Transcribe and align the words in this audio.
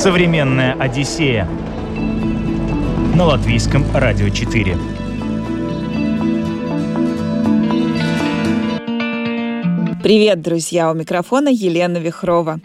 Современная 0.00 0.72
Одиссея 0.80 1.46
на 3.14 3.26
латвийском 3.26 3.84
радио 3.94 4.30
4. 4.30 4.74
Привет, 10.02 10.40
друзья! 10.40 10.90
У 10.90 10.94
микрофона 10.94 11.50
Елена 11.50 11.98
Вихрова. 11.98 12.60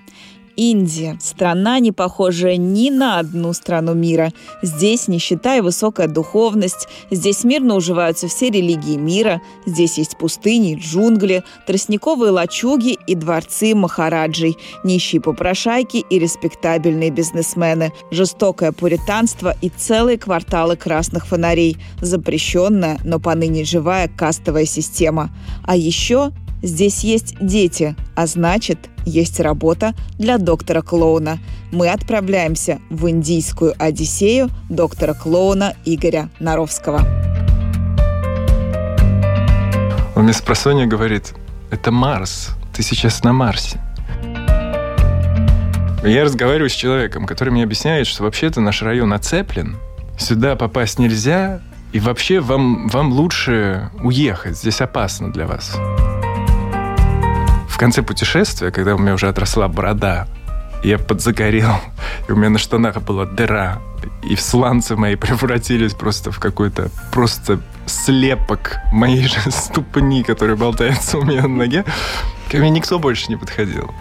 Индия– 0.56 1.18
страна, 1.22 1.80
не 1.80 1.92
похожая 1.92 2.58
ни 2.58 2.90
на 2.90 3.20
одну 3.20 3.54
страну 3.54 3.94
мира. 3.94 4.32
Здесь 4.62 5.08
нищета 5.08 5.58
и 5.58 5.62
высокая 5.62 6.08
духовность, 6.08 6.88
здесь 7.12 7.44
мирно 7.44 7.76
уживаются 7.76 8.28
все 8.28 8.50
религии 8.50 8.96
мира, 8.96 9.42
здесь 9.66 9.98
есть 9.98 10.18
пустыни, 10.18 10.76
джунгли, 10.76 11.44
тростниковые 11.68 12.32
лачуги 12.32 12.98
и 13.08 13.16
дворцы 13.16 13.76
махараджей, 13.76 14.58
нищие 14.84 15.22
попрошайки 15.22 15.98
и 16.10 16.20
респектабельные 16.20 17.10
бизнесмены, 17.10 17.92
жестокое 18.12 18.72
пуританство 18.72 19.56
и 19.62 19.70
целые 19.70 20.18
кварталы 20.18 20.76
красных 20.76 21.28
фонарей, 21.28 21.78
запрещенная, 22.02 23.00
но 23.04 23.20
поныне 23.20 23.64
живая 23.64 24.08
кастовая 24.08 24.66
система. 24.66 25.30
А 25.64 25.76
еще 25.76 26.32
Здесь 26.62 27.04
есть 27.04 27.36
дети, 27.40 27.96
а 28.16 28.28
значит, 28.28 28.90
есть 29.06 29.40
работа 29.40 29.94
для 30.18 30.38
доктора 30.38 30.82
Клоуна. 30.82 31.40
Мы 31.72 31.90
отправляемся 31.90 32.80
в 32.90 33.10
индийскую 33.10 33.74
Одиссею 33.78 34.50
доктора 34.70 35.14
Клоуна 35.14 35.76
Игоря 35.86 36.30
Наровского. 36.40 37.02
Он 40.16 40.24
мне 40.24 40.34
с 40.34 40.42
говорит, 40.88 41.34
это 41.72 41.92
Марс, 41.92 42.52
ты 42.74 42.84
сейчас 42.84 43.24
на 43.24 43.34
Марсе. 43.34 43.82
Я 46.04 46.24
разговариваю 46.24 46.70
с 46.70 46.74
человеком, 46.74 47.26
который 47.26 47.50
мне 47.50 47.64
объясняет, 47.64 48.08
что 48.08 48.24
вообще-то 48.24 48.62
наш 48.62 48.82
район 48.82 49.12
оцеплен, 49.12 49.78
сюда 50.18 50.56
попасть 50.56 51.00
нельзя, 51.00 51.62
и 51.94 52.00
вообще 52.00 52.40
вам, 52.40 52.88
вам 52.90 53.12
лучше 53.12 53.90
уехать, 54.04 54.58
здесь 54.58 54.82
опасно 54.82 55.32
для 55.32 55.48
вас. 55.48 55.76
В 57.76 57.78
конце 57.78 58.02
путешествия, 58.02 58.72
когда 58.72 58.96
у 58.96 58.98
меня 58.98 59.14
уже 59.14 59.28
отросла 59.28 59.68
борода, 59.68 60.30
я 60.82 60.98
подзагорел, 60.98 61.76
и 62.26 62.32
у 62.32 62.38
меня 62.38 62.50
на 62.50 62.58
штанах 62.58 63.02
была 63.02 63.26
дыра, 63.26 63.82
и 64.24 64.38
сланцы 64.38 64.96
мои 64.96 65.16
превратились 65.18 65.94
просто 65.94 66.32
в 66.32 66.40
какой-то 66.40 66.90
просто 67.12 67.60
слепок 67.86 68.78
моей 68.94 69.28
же 69.28 69.40
ступни, 69.52 70.24
который 70.24 70.56
болтается 70.56 71.18
у 71.18 71.24
меня 71.24 71.42
на 71.42 71.50
ноге, 71.50 71.84
ко 72.50 72.60
мне 72.60 72.70
никто 72.70 72.98
больше 72.98 73.26
не 73.28 73.36
подходил. 73.36 73.94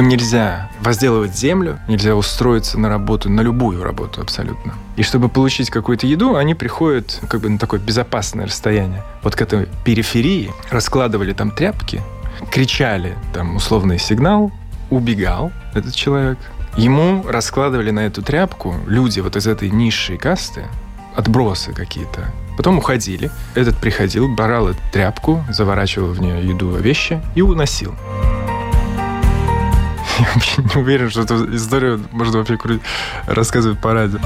Им 0.00 0.08
нельзя 0.08 0.70
возделывать 0.80 1.36
землю, 1.36 1.78
нельзя 1.86 2.16
устроиться 2.16 2.80
на 2.80 2.88
работу, 2.88 3.28
на 3.28 3.42
любую 3.42 3.84
работу 3.84 4.22
абсолютно. 4.22 4.72
И 4.96 5.02
чтобы 5.02 5.28
получить 5.28 5.68
какую-то 5.68 6.06
еду, 6.06 6.36
они 6.36 6.54
приходят 6.54 7.20
как 7.28 7.42
бы 7.42 7.50
на 7.50 7.58
такое 7.58 7.80
безопасное 7.80 8.46
расстояние. 8.46 9.04
Вот 9.22 9.36
к 9.36 9.42
этой 9.42 9.68
периферии 9.84 10.52
раскладывали 10.70 11.34
там 11.34 11.50
тряпки, 11.50 12.00
кричали 12.50 13.14
там 13.34 13.56
условный 13.56 13.98
сигнал, 13.98 14.50
убегал 14.88 15.52
этот 15.74 15.94
человек. 15.94 16.38
Ему 16.78 17.22
раскладывали 17.28 17.90
на 17.90 18.00
эту 18.00 18.22
тряпку 18.22 18.74
люди 18.86 19.20
вот 19.20 19.36
из 19.36 19.46
этой 19.46 19.68
низшей 19.68 20.16
касты, 20.16 20.64
отбросы 21.14 21.74
какие-то. 21.74 22.32
Потом 22.56 22.78
уходили. 22.78 23.30
Этот 23.54 23.76
приходил, 23.76 24.34
брал 24.34 24.68
эту 24.68 24.80
тряпку, 24.94 25.44
заворачивал 25.50 26.12
в 26.12 26.22
нее 26.22 26.42
еду, 26.48 26.70
вещи 26.70 27.20
и 27.34 27.42
уносил. 27.42 27.94
Я 30.20 30.26
вообще 30.34 30.62
не 30.62 30.82
уверен, 30.82 31.08
что 31.08 31.22
эту 31.22 31.56
историю 31.56 32.06
можно 32.12 32.38
вообще 32.38 32.58
рассказывать 33.26 33.80
по 33.80 33.94
радио. 33.94 34.18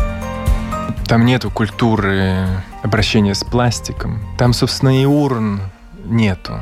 Там 1.07 1.25
нету 1.25 1.51
культуры 1.51 2.49
обращения 2.83 3.35
с 3.35 3.45
пластиком. 3.45 4.21
Там, 4.37 4.53
собственно, 4.53 5.01
и 5.01 5.05
урн 5.05 5.61
нету. 6.05 6.59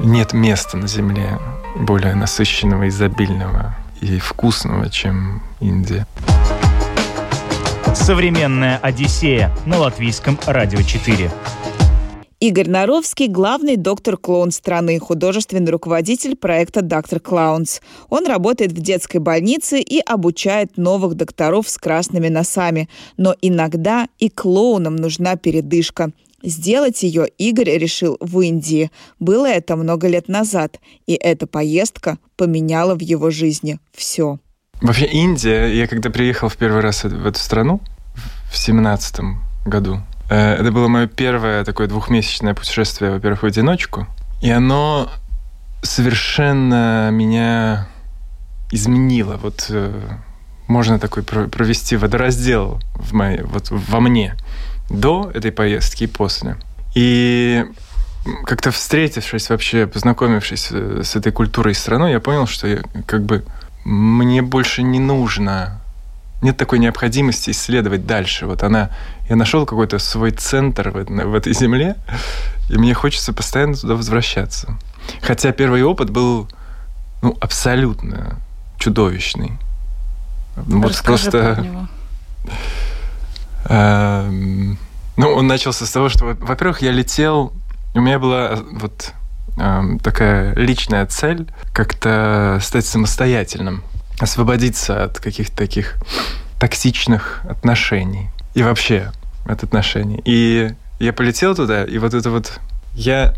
Нет 0.00 0.32
места 0.32 0.78
на 0.78 0.86
Земле 0.86 1.38
более 1.78 2.14
насыщенного, 2.14 2.88
изобильного 2.88 3.76
и 4.00 4.18
вкусного, 4.18 4.88
чем 4.88 5.42
Индия. 5.60 6.06
Современная 7.94 8.78
Одиссея 8.78 9.54
на 9.66 9.78
латвийском 9.78 10.38
радио 10.46 10.80
4. 10.80 11.30
Игорь 12.46 12.68
Наровский– 12.70 13.26
главный 13.28 13.76
доктор-клоун 13.76 14.52
страны, 14.52 15.00
художественный 15.00 15.72
руководитель 15.72 16.36
проекта 16.36 16.80
«Доктор 16.80 17.18
Клаунс». 17.18 17.80
Он 18.08 18.24
работает 18.24 18.70
в 18.70 18.80
детской 18.80 19.16
больнице 19.16 19.80
и 19.80 19.98
обучает 19.98 20.76
новых 20.76 21.16
докторов 21.16 21.68
с 21.68 21.76
красными 21.76 22.28
носами. 22.28 22.88
Но 23.16 23.34
иногда 23.42 24.06
и 24.20 24.28
клоунам 24.28 24.94
нужна 24.94 25.34
передышка. 25.34 26.12
Сделать 26.40 27.02
ее 27.02 27.26
Игорь 27.36 27.78
решил 27.78 28.16
в 28.20 28.38
Индии. 28.38 28.92
Было 29.18 29.46
это 29.46 29.74
много 29.74 30.06
лет 30.06 30.28
назад, 30.28 30.78
и 31.08 31.14
эта 31.14 31.48
поездка 31.48 32.16
поменяла 32.36 32.94
в 32.94 33.00
его 33.00 33.30
жизни 33.30 33.80
все. 33.92 34.38
Вообще 34.80 35.06
Индия, 35.06 35.66
я 35.66 35.88
когда 35.88 36.10
приехал 36.10 36.48
в 36.48 36.56
первый 36.56 36.80
раз 36.80 37.02
в 37.02 37.26
эту 37.26 37.40
страну, 37.40 37.80
в 38.52 38.56
семнадцатом 38.56 39.42
году, 39.64 39.98
это 40.34 40.72
было 40.72 40.88
мое 40.88 41.06
первое 41.06 41.64
такое 41.64 41.86
двухмесячное 41.86 42.54
путешествие, 42.54 43.12
во-первых, 43.12 43.42
в 43.42 43.46
одиночку. 43.46 44.06
И 44.42 44.50
оно 44.50 45.10
совершенно 45.82 47.10
меня 47.10 47.88
изменило. 48.70 49.36
Вот 49.36 49.66
э, 49.70 49.92
можно 50.66 50.98
такой 50.98 51.22
провести 51.22 51.96
водораздел 51.96 52.80
в 52.94 53.12
моей, 53.12 53.42
вот 53.42 53.68
во 53.70 54.00
мне 54.00 54.34
до 54.90 55.30
этой 55.32 55.52
поездки 55.52 56.04
и 56.04 56.06
после. 56.06 56.56
И 56.94 57.64
как-то 58.44 58.70
встретившись 58.70 59.50
вообще, 59.50 59.86
познакомившись 59.86 60.68
э, 60.70 61.02
с 61.04 61.16
этой 61.16 61.32
культурой 61.32 61.72
и 61.72 61.74
страной, 61.74 62.12
я 62.12 62.20
понял, 62.20 62.46
что 62.46 62.66
я, 62.66 62.82
как 63.06 63.24
бы 63.24 63.44
мне 63.84 64.42
больше 64.42 64.82
не 64.82 64.98
нужно 64.98 65.80
нет 66.42 66.56
такой 66.56 66.78
необходимости 66.78 67.50
исследовать 67.50 68.06
дальше. 68.06 68.46
Вот 68.46 68.62
она, 68.62 68.90
я 69.28 69.36
нашел 69.36 69.66
какой-то 69.66 69.98
свой 69.98 70.30
центр 70.30 70.90
в, 70.90 71.04
в 71.04 71.34
этой 71.34 71.54
земле, 71.54 71.96
и 72.68 72.76
мне 72.76 72.94
хочется 72.94 73.32
постоянно 73.32 73.74
туда 73.74 73.94
возвращаться. 73.94 74.76
Хотя 75.22 75.52
первый 75.52 75.82
опыт 75.82 76.10
был 76.10 76.48
ну, 77.22 77.36
абсолютно 77.40 78.38
чудовищный. 78.78 79.52
Вот 80.56 80.90
Расскажи 80.90 81.30
просто. 81.30 81.88
Э, 83.68 84.30
ну, 85.16 85.28
он 85.28 85.48
начался 85.48 85.86
с 85.86 85.90
того, 85.90 86.08
что, 86.08 86.24
во-первых, 86.24 86.82
я 86.82 86.92
летел, 86.92 87.52
у 87.94 88.00
меня 88.00 88.20
была 88.20 88.60
вот 88.70 89.12
э, 89.56 89.82
такая 90.04 90.54
личная 90.54 91.04
цель 91.06 91.50
как-то 91.72 92.60
стать 92.62 92.86
самостоятельным 92.86 93.82
освободиться 94.18 95.04
от 95.04 95.18
каких-то 95.18 95.56
таких 95.56 95.96
токсичных 96.58 97.42
отношений. 97.48 98.30
И 98.54 98.62
вообще 98.62 99.12
от 99.44 99.62
отношений. 99.62 100.20
И 100.24 100.72
я 100.98 101.12
полетел 101.12 101.54
туда, 101.54 101.84
и 101.84 101.98
вот 101.98 102.14
это 102.14 102.30
вот... 102.30 102.60
Я, 102.94 103.34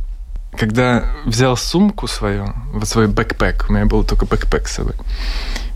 когда 0.57 1.05
взял 1.25 1.57
сумку 1.57 2.07
свою, 2.07 2.55
вот 2.73 2.87
свой 2.89 3.09
backpack, 3.09 3.67
у 3.69 3.73
меня 3.73 3.87
был 3.87 4.05
только 4.05 4.25
backpack 4.25 4.69
с 4.69 4.73
собой, 4.73 4.95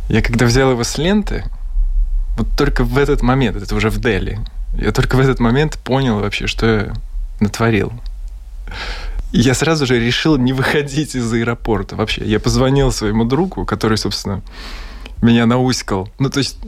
я 0.08 0.22
когда 0.22 0.46
взял 0.46 0.70
его 0.70 0.84
с 0.84 0.98
ленты, 0.98 1.44
вот 2.36 2.46
только 2.56 2.84
в 2.84 2.96
этот 2.96 3.22
момент, 3.22 3.56
это 3.56 3.74
уже 3.74 3.90
в 3.90 3.98
Дели, 3.98 4.38
я 4.74 4.92
только 4.92 5.16
в 5.16 5.20
этот 5.20 5.40
момент 5.40 5.78
понял 5.78 6.20
вообще, 6.20 6.46
что 6.46 6.66
я 6.66 6.92
натворил. 7.40 7.92
И 9.32 9.40
я 9.40 9.54
сразу 9.54 9.86
же 9.86 9.98
решил 9.98 10.36
не 10.36 10.52
выходить 10.52 11.14
из 11.14 11.32
аэропорта 11.32 11.96
вообще. 11.96 12.22
Я 12.24 12.38
позвонил 12.38 12.92
своему 12.92 13.24
другу, 13.24 13.64
который, 13.64 13.98
собственно, 13.98 14.42
меня 15.22 15.46
науськал. 15.46 16.08
Ну, 16.18 16.28
то 16.28 16.38
есть 16.38 16.58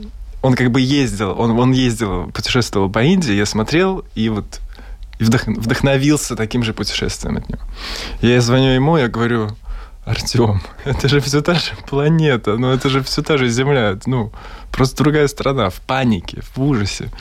он 0.41 0.55
как 0.55 0.71
бы 0.71 0.81
ездил, 0.81 1.39
он, 1.39 1.51
он 1.59 1.71
ездил, 1.71 2.31
путешествовал 2.31 2.89
по 2.89 3.03
Индии, 3.03 3.33
я 3.33 3.45
смотрел 3.45 4.05
и 4.15 4.29
вот 4.29 4.61
вдох, 5.19 5.47
вдохновился 5.47 6.35
таким 6.35 6.63
же 6.63 6.73
путешествием 6.73 7.37
от 7.37 7.49
него. 7.49 7.61
Я 8.21 8.41
звоню 8.41 8.69
ему, 8.69 8.97
я 8.97 9.07
говорю, 9.07 9.49
Артем, 10.05 10.61
это 10.85 11.09
же 11.09 11.19
все 11.19 11.41
та 11.41 11.55
же 11.55 11.71
планета, 11.89 12.57
ну 12.57 12.69
это 12.69 12.89
же 12.89 13.01
все 13.01 13.23
та 13.23 13.37
же 13.37 13.49
Земля, 13.49 13.97
ну 14.05 14.31
просто 14.71 15.03
другая 15.03 15.27
страна, 15.27 15.69
в 15.69 15.81
панике, 15.81 16.41
в 16.53 16.61
ужасе. 16.61 17.11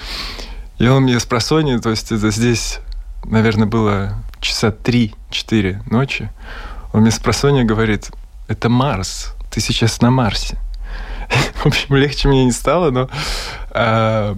И 0.78 0.87
он 0.87 1.04
мне 1.04 1.19
с 1.19 1.25
то 1.25 1.90
есть 1.90 2.12
это 2.12 2.30
здесь, 2.30 2.80
наверное, 3.25 3.66
было 3.66 4.22
часа 4.40 4.70
три-четыре 4.70 5.82
ночи, 5.90 6.30
он 6.92 7.02
мне 7.02 7.10
с 7.10 7.19
говорит, 7.64 8.10
это 8.48 8.69
Марс, 8.69 9.34
ты 9.50 9.60
сейчас 9.60 10.02
на 10.02 10.10
Марсе. 10.10 10.58
Общем, 11.64 11.96
легче 11.96 12.28
мне 12.28 12.44
не 12.44 12.52
стало, 12.52 12.90
но 12.90 13.08
э, 13.70 14.34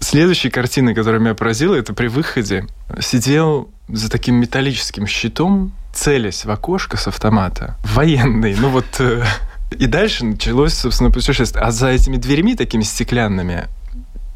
следующей 0.00 0.50
картиной, 0.50 0.94
которая 0.94 1.20
меня 1.20 1.34
поразила, 1.34 1.74
это 1.74 1.92
при 1.92 2.08
выходе 2.08 2.66
сидел 3.00 3.68
за 3.88 4.10
таким 4.10 4.36
металлическим 4.36 5.06
щитом, 5.06 5.72
целясь 5.92 6.44
в 6.44 6.50
окошко 6.50 6.96
с 6.96 7.08
автомата, 7.08 7.76
военный, 7.82 8.54
ну 8.58 8.68
вот 8.68 8.86
э, 9.00 9.24
И 9.70 9.86
дальше 9.86 10.24
началось, 10.24 10.74
собственно, 10.74 11.10
путешествие. 11.10 11.62
А 11.62 11.70
за 11.70 11.88
этими 11.88 12.16
дверьми 12.16 12.54
такими 12.54 12.82
стеклянными, 12.82 13.68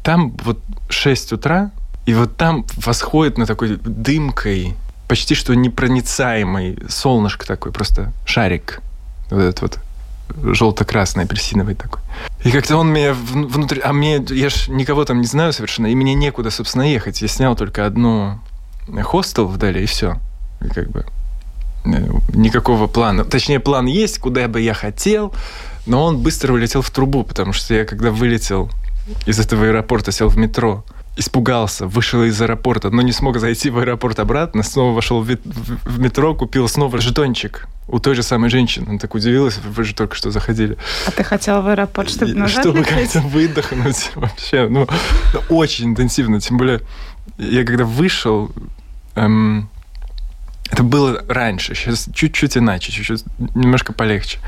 там 0.03 0.31
вот 0.43 0.59
6 0.89 1.33
утра, 1.33 1.71
и 2.05 2.13
вот 2.13 2.37
там 2.37 2.65
восходит 2.75 3.37
на 3.37 3.45
такой 3.45 3.77
дымкой, 3.77 4.75
почти 5.07 5.35
что 5.35 5.53
непроницаемый 5.55 6.77
солнышко 6.87 7.47
такой, 7.47 7.71
просто 7.71 8.11
шарик. 8.25 8.81
Вот 9.31 9.39
этот 9.39 9.61
вот 9.61 9.79
желто-красный, 10.41 11.23
апельсиновый 11.23 11.75
такой. 11.75 12.01
И 12.43 12.51
как-то 12.51 12.77
он 12.77 12.91
меня 12.91 13.13
внутри... 13.13 13.81
А 13.81 13.93
мне... 13.93 14.23
Я 14.29 14.49
ж 14.49 14.67
никого 14.67 15.05
там 15.05 15.21
не 15.21 15.27
знаю 15.27 15.53
совершенно, 15.53 15.87
и 15.87 15.95
мне 15.95 16.13
некуда, 16.13 16.49
собственно, 16.49 16.83
ехать. 16.83 17.21
Я 17.21 17.27
снял 17.27 17.55
только 17.55 17.85
одну 17.85 18.39
хостел 19.03 19.47
вдали, 19.47 19.83
и 19.83 19.85
все. 19.85 20.17
И 20.61 20.67
как 20.67 20.89
бы 20.89 21.05
э, 21.85 22.07
никакого 22.33 22.87
плана. 22.87 23.23
Точнее, 23.23 23.59
план 23.59 23.85
есть, 23.85 24.19
куда 24.19 24.47
бы 24.47 24.61
я 24.61 24.73
хотел, 24.73 25.33
но 25.85 26.03
он 26.03 26.19
быстро 26.19 26.53
улетел 26.53 26.81
в 26.81 26.89
трубу, 26.89 27.23
потому 27.23 27.53
что 27.53 27.73
я, 27.73 27.85
когда 27.85 28.11
вылетел 28.11 28.69
из 29.25 29.39
этого 29.39 29.65
аэропорта, 29.65 30.11
сел 30.11 30.29
в 30.29 30.37
метро, 30.37 30.85
испугался, 31.15 31.85
вышел 31.85 32.23
из 32.23 32.41
аэропорта, 32.41 32.89
но 32.89 33.01
не 33.01 33.11
смог 33.11 33.37
зайти 33.37 33.69
в 33.69 33.77
аэропорт 33.77 34.19
обратно, 34.19 34.63
снова 34.63 34.95
вошел 34.95 35.21
в, 35.21 35.27
в 35.27 35.99
метро, 35.99 36.33
купил 36.33 36.67
снова 36.67 36.99
жетончик 36.99 37.67
у 37.87 37.99
той 37.99 38.15
же 38.15 38.23
самой 38.23 38.49
женщины. 38.49 38.85
Она 38.89 38.99
так 38.99 39.13
удивилась, 39.13 39.57
вы 39.57 39.83
же 39.83 39.93
только 39.93 40.15
что 40.15 40.31
заходили. 40.31 40.77
А 41.05 41.11
ты 41.11 41.23
хотел 41.23 41.61
в 41.61 41.67
аэропорт, 41.67 42.09
чтобы 42.09 42.33
назад 42.33 42.61
Чтобы 42.61 42.83
как-то 42.83 43.19
выдохнуть 43.21 44.11
вообще. 44.15 44.67
Ну, 44.67 44.87
очень 45.49 45.89
интенсивно. 45.89 46.39
Тем 46.39 46.57
более, 46.57 46.81
я 47.37 47.63
когда 47.63 47.83
вышел, 47.83 48.51
эм, 49.15 49.69
это 50.71 50.81
было 50.81 51.23
раньше, 51.27 51.75
сейчас 51.75 52.09
чуть-чуть 52.13 52.57
иначе, 52.57 52.91
чуть-чуть 52.91 53.23
немножко 53.53 53.93
полегче. 53.93 54.39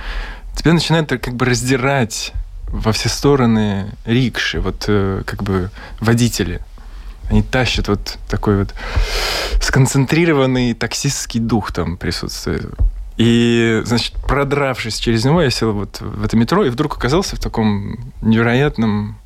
Тебя 0.56 0.74
начинает 0.74 1.10
как 1.10 1.36
бы 1.36 1.46
раздирать 1.46 2.34
во 2.76 2.92
все 2.92 3.10
стороны 3.10 3.88
рикши, 4.06 4.60
вот 4.60 4.86
э, 4.88 5.24
как 5.26 5.44
бы 5.44 5.70
водители. 6.00 6.60
Они 7.30 7.42
тащат 7.42 7.88
вот 7.88 8.18
такой 8.30 8.58
вот 8.58 8.74
сконцентрированный 9.62 10.74
таксистский 10.74 11.40
дух 11.40 11.72
там 11.72 11.98
присутствует. 11.98 12.68
И, 13.18 13.82
значит, 13.86 14.14
продравшись 14.28 15.00
через 15.00 15.24
него, 15.24 15.42
я 15.42 15.50
сел 15.50 15.72
вот 15.72 16.02
в 16.02 16.24
это 16.24 16.36
метро 16.36 16.66
и 16.66 16.70
вдруг 16.70 16.98
оказался 16.98 17.38
в 17.38 17.40
таком 17.40 18.12
невероятном 18.22 19.18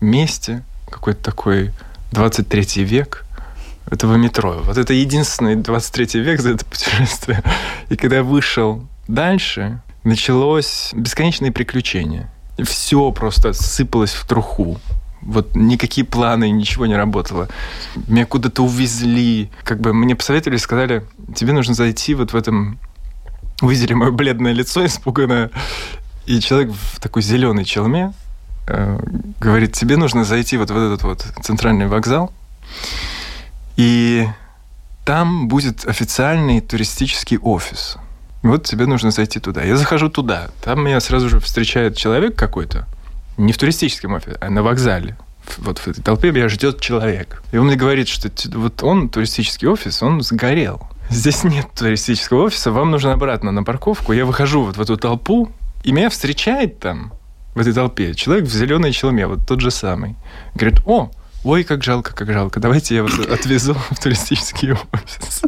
месте, 0.00 0.62
какой-то 0.88 1.22
такой 1.22 1.72
23 2.12 2.84
век 2.84 3.24
этого 3.90 4.14
метро. 4.14 4.62
Вот 4.62 4.78
это 4.78 4.94
единственный 4.94 5.56
23 5.56 6.20
век 6.20 6.40
за 6.40 6.52
это 6.52 6.64
путешествие. 6.64 7.42
И 7.88 7.96
когда 7.96 8.16
я 8.16 8.22
вышел 8.22 8.86
дальше, 9.08 9.80
началось 10.04 10.90
бесконечное 10.94 11.50
приключение 11.50 12.30
все 12.62 13.10
просто 13.10 13.52
сыпалось 13.52 14.12
в 14.12 14.26
труху. 14.26 14.80
Вот 15.22 15.56
никакие 15.56 16.06
планы, 16.06 16.50
ничего 16.50 16.86
не 16.86 16.96
работало. 16.96 17.48
Меня 18.08 18.26
куда-то 18.26 18.62
увезли. 18.62 19.50
Как 19.62 19.80
бы 19.80 19.94
мне 19.94 20.14
посоветовали, 20.14 20.58
сказали, 20.58 21.06
тебе 21.34 21.52
нужно 21.52 21.74
зайти 21.74 22.14
вот 22.14 22.32
в 22.32 22.36
этом... 22.36 22.78
Увидели 23.62 23.94
мое 23.94 24.10
бледное 24.10 24.52
лицо 24.52 24.84
испуганное. 24.84 25.50
И 26.26 26.40
человек 26.40 26.72
в 26.72 27.00
такой 27.00 27.22
зеленой 27.22 27.64
челме 27.64 28.12
э, 28.66 29.00
говорит, 29.40 29.72
тебе 29.72 29.96
нужно 29.96 30.24
зайти 30.24 30.56
вот 30.56 30.70
в 30.70 30.76
этот 30.76 31.02
вот 31.04 31.26
центральный 31.42 31.86
вокзал. 31.86 32.32
И 33.76 34.26
там 35.04 35.48
будет 35.48 35.86
официальный 35.86 36.60
туристический 36.60 37.38
офис. 37.38 37.96
Вот 38.44 38.64
тебе 38.64 38.84
нужно 38.84 39.10
зайти 39.10 39.40
туда. 39.40 39.62
Я 39.62 39.76
захожу 39.76 40.10
туда. 40.10 40.50
Там 40.62 40.84
меня 40.84 41.00
сразу 41.00 41.30
же 41.30 41.40
встречает 41.40 41.96
человек 41.96 42.36
какой-то. 42.36 42.86
Не 43.38 43.54
в 43.54 43.58
туристическом 43.58 44.12
офисе, 44.12 44.36
а 44.38 44.50
на 44.50 44.62
вокзале. 44.62 45.16
Вот 45.56 45.78
в 45.78 45.88
этой 45.88 46.02
толпе 46.02 46.30
меня 46.30 46.50
ждет 46.50 46.78
человек. 46.78 47.42
И 47.52 47.56
он 47.56 47.66
мне 47.66 47.76
говорит, 47.76 48.06
что 48.06 48.30
вот 48.52 48.82
он, 48.82 49.08
туристический 49.08 49.66
офис, 49.66 50.02
он 50.02 50.20
сгорел. 50.20 50.86
Здесь 51.08 51.42
нет 51.42 51.68
туристического 51.74 52.42
офиса, 52.42 52.70
вам 52.70 52.90
нужно 52.90 53.14
обратно 53.14 53.50
на 53.50 53.62
парковку. 53.64 54.12
Я 54.12 54.26
выхожу 54.26 54.62
вот 54.62 54.76
в 54.76 54.80
эту 54.80 54.98
толпу, 54.98 55.50
и 55.82 55.92
меня 55.92 56.10
встречает 56.10 56.78
там, 56.80 57.14
в 57.54 57.60
этой 57.60 57.72
толпе, 57.72 58.14
человек 58.14 58.44
в 58.44 58.52
зеленой 58.52 58.92
челме, 58.92 59.26
вот 59.26 59.46
тот 59.46 59.62
же 59.62 59.70
самый. 59.70 60.16
Говорит, 60.54 60.80
о, 60.84 61.10
ой, 61.44 61.64
как 61.64 61.84
жалко, 61.84 62.14
как 62.14 62.32
жалко, 62.32 62.60
давайте 62.60 62.96
я 62.96 63.02
вас 63.02 63.18
отвезу 63.18 63.74
в 63.90 64.00
туристический 64.00 64.72
офис. 64.72 65.42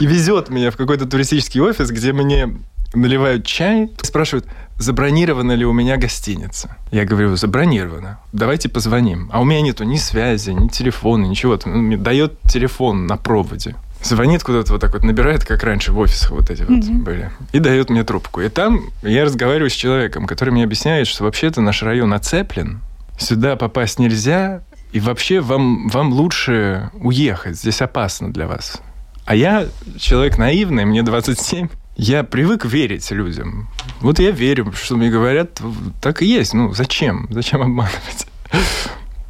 И 0.00 0.06
везет 0.06 0.48
меня 0.48 0.70
в 0.70 0.76
какой-то 0.76 1.06
туристический 1.06 1.60
офис, 1.60 1.90
где 1.90 2.12
мне 2.12 2.48
наливают 2.94 3.46
чай, 3.46 3.90
спрашивают, 4.02 4.46
забронирована 4.76 5.52
ли 5.52 5.64
у 5.64 5.72
меня 5.72 5.96
гостиница. 5.96 6.76
Я 6.90 7.04
говорю, 7.04 7.36
забронирована. 7.36 8.18
Давайте 8.32 8.68
позвоним. 8.68 9.30
А 9.32 9.40
у 9.40 9.44
меня 9.44 9.60
нету 9.60 9.84
ни 9.84 9.96
связи, 9.96 10.50
ни 10.50 10.68
телефона, 10.68 11.26
ничего. 11.26 11.58
Он 11.64 11.82
мне 11.82 11.96
дает 11.96 12.40
телефон 12.42 13.06
на 13.06 13.16
проводе. 13.16 13.76
Звонит 14.02 14.42
куда-то 14.42 14.72
вот 14.72 14.80
так 14.80 14.94
вот, 14.94 15.04
набирает, 15.04 15.44
как 15.44 15.62
раньше 15.62 15.92
в 15.92 15.98
офисах 15.98 16.30
вот 16.30 16.50
эти 16.50 16.62
mm-hmm. 16.62 16.94
вот 16.94 17.02
были. 17.02 17.30
И 17.52 17.58
дает 17.58 17.90
мне 17.90 18.02
трубку. 18.02 18.40
И 18.40 18.48
там 18.48 18.84
я 19.02 19.24
разговариваю 19.24 19.68
с 19.68 19.74
человеком, 19.74 20.26
который 20.26 20.50
мне 20.50 20.64
объясняет, 20.64 21.06
что 21.06 21.24
вообще-то 21.24 21.60
наш 21.60 21.82
район 21.82 22.14
оцеплен. 22.14 22.80
Сюда 23.18 23.56
попасть 23.56 23.98
нельзя, 23.98 24.62
и 24.92 25.00
вообще 25.00 25.40
вам, 25.40 25.88
вам 25.88 26.12
лучше 26.12 26.90
уехать, 26.94 27.56
здесь 27.56 27.80
опасно 27.82 28.32
для 28.32 28.46
вас. 28.46 28.80
А 29.26 29.34
я 29.34 29.66
человек 29.98 30.38
наивный, 30.38 30.84
мне 30.84 31.02
27. 31.02 31.68
Я 31.96 32.24
привык 32.24 32.64
верить 32.64 33.10
людям. 33.10 33.68
Вот 34.00 34.18
я 34.18 34.30
верю, 34.30 34.72
что 34.72 34.96
мне 34.96 35.10
говорят, 35.10 35.60
так 36.00 36.22
и 36.22 36.26
есть. 36.26 36.54
Ну, 36.54 36.72
зачем? 36.72 37.28
Зачем 37.30 37.62
обманывать? 37.62 38.26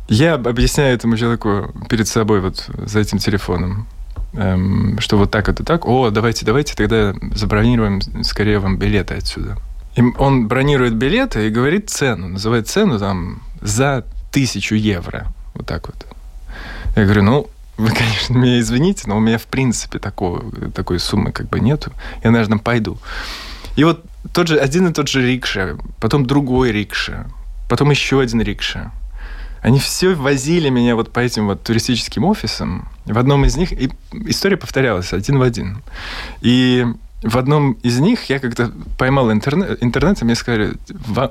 Я 0.09 0.35
объясняю 0.35 0.95
этому 0.95 1.17
человеку 1.17 1.73
перед 1.89 2.09
собой 2.09 2.41
вот 2.41 2.69
за 2.75 3.01
этим 3.01 3.19
телефоном, 3.19 3.87
эм, 4.33 4.99
что 4.99 5.17
вот 5.17 5.31
так 5.31 5.49
это 5.49 5.65
так. 5.65 5.87
О, 5.87 6.11
давайте, 6.11 6.47
давайте 6.47 6.75
тогда 6.75 7.15
забронируем 7.35 8.01
скорее 8.25 8.59
вам 8.59 8.77
билеты 8.77 9.15
отсюда. 9.15 9.57
И 9.97 10.03
он 10.19 10.49
бронирует 10.49 10.95
билеты 10.95 11.47
и 11.47 11.51
говорит 11.51 11.91
цену, 11.91 12.29
называет 12.29 12.69
цену 12.69 12.99
там 12.99 13.43
за 13.61 14.05
тысячу 14.33 14.75
евро. 14.75 15.33
Вот 15.55 15.67
так 15.67 15.88
вот. 15.88 16.06
Я 16.97 17.05
говорю, 17.05 17.23
ну, 17.23 17.50
вы, 17.76 17.88
конечно, 17.94 18.37
меня 18.37 18.61
извините, 18.61 19.05
но 19.06 19.17
у 19.17 19.20
меня, 19.20 19.38
в 19.38 19.47
принципе, 19.47 19.99
такого, 19.99 20.44
такой 20.73 20.99
суммы 20.99 21.32
как 21.32 21.49
бы 21.49 21.61
нету. 21.61 21.93
Я, 22.23 22.31
наверное, 22.31 22.58
пойду. 22.58 22.99
И 23.76 23.85
вот 23.85 24.04
тот 24.33 24.49
же, 24.49 24.59
один 24.59 24.88
и 24.88 24.92
тот 24.92 25.09
же 25.09 25.26
рикша, 25.26 25.78
потом 26.00 26.26
другой 26.26 26.73
рикша, 26.73 27.26
потом 27.69 27.90
еще 27.90 28.21
один 28.21 28.42
рикша. 28.42 28.92
Они 29.62 29.78
все 29.78 30.14
возили 30.14 30.71
меня 30.71 30.97
вот 30.97 31.12
по 31.12 31.21
этим 31.21 31.47
вот 31.47 31.62
туристическим 31.62 32.25
офисам. 32.25 32.88
В 33.04 33.19
одном 33.19 33.45
из 33.45 33.57
них 33.57 33.73
и 33.73 33.90
история 34.26 34.57
повторялась 34.57 35.12
один 35.12 35.38
в 35.38 35.42
один. 35.42 35.83
И 36.40 36.87
в 37.23 37.37
одном 37.37 37.73
из 37.83 37.99
них 37.99 38.31
я 38.31 38.39
как-то 38.39 38.73
поймал 38.97 39.31
интернет, 39.31 39.83
интернет 39.83 40.23
и 40.23 40.25
мне 40.25 40.35
сказали, 40.35 40.75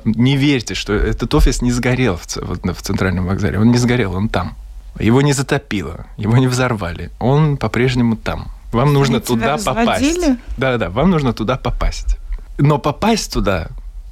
не 0.06 0.38
верьте, 0.38 0.76
что 0.76 0.94
этот 0.94 1.34
офис 1.34 1.62
не 1.62 1.72
сгорел 1.72 2.18
в, 2.18 2.38
вот, 2.38 2.64
в 2.64 2.82
центральном 2.82 3.26
вокзале. 3.26 3.60
Он 3.60 3.72
не 3.72 3.78
сгорел, 3.78 4.16
он 4.16 4.30
там. 4.30 4.56
Его 5.00 5.22
не 5.22 5.34
затопило, 5.34 6.06
его 6.18 6.38
не 6.38 6.48
взорвали. 6.48 7.10
Он 7.20 7.58
по-прежнему 7.58 8.18
там. 8.18 8.52
Вам 8.72 8.94
нужно 8.94 9.18
Они 9.18 9.26
туда 9.26 9.58
попасть. 9.58 10.22
Да-да, 10.58 10.90
вам 10.90 11.10
нужно 11.10 11.34
туда 11.34 11.58
попасть. 11.58 12.18
Но 12.60 12.78
попасть 12.78 13.34
туда 13.34 13.70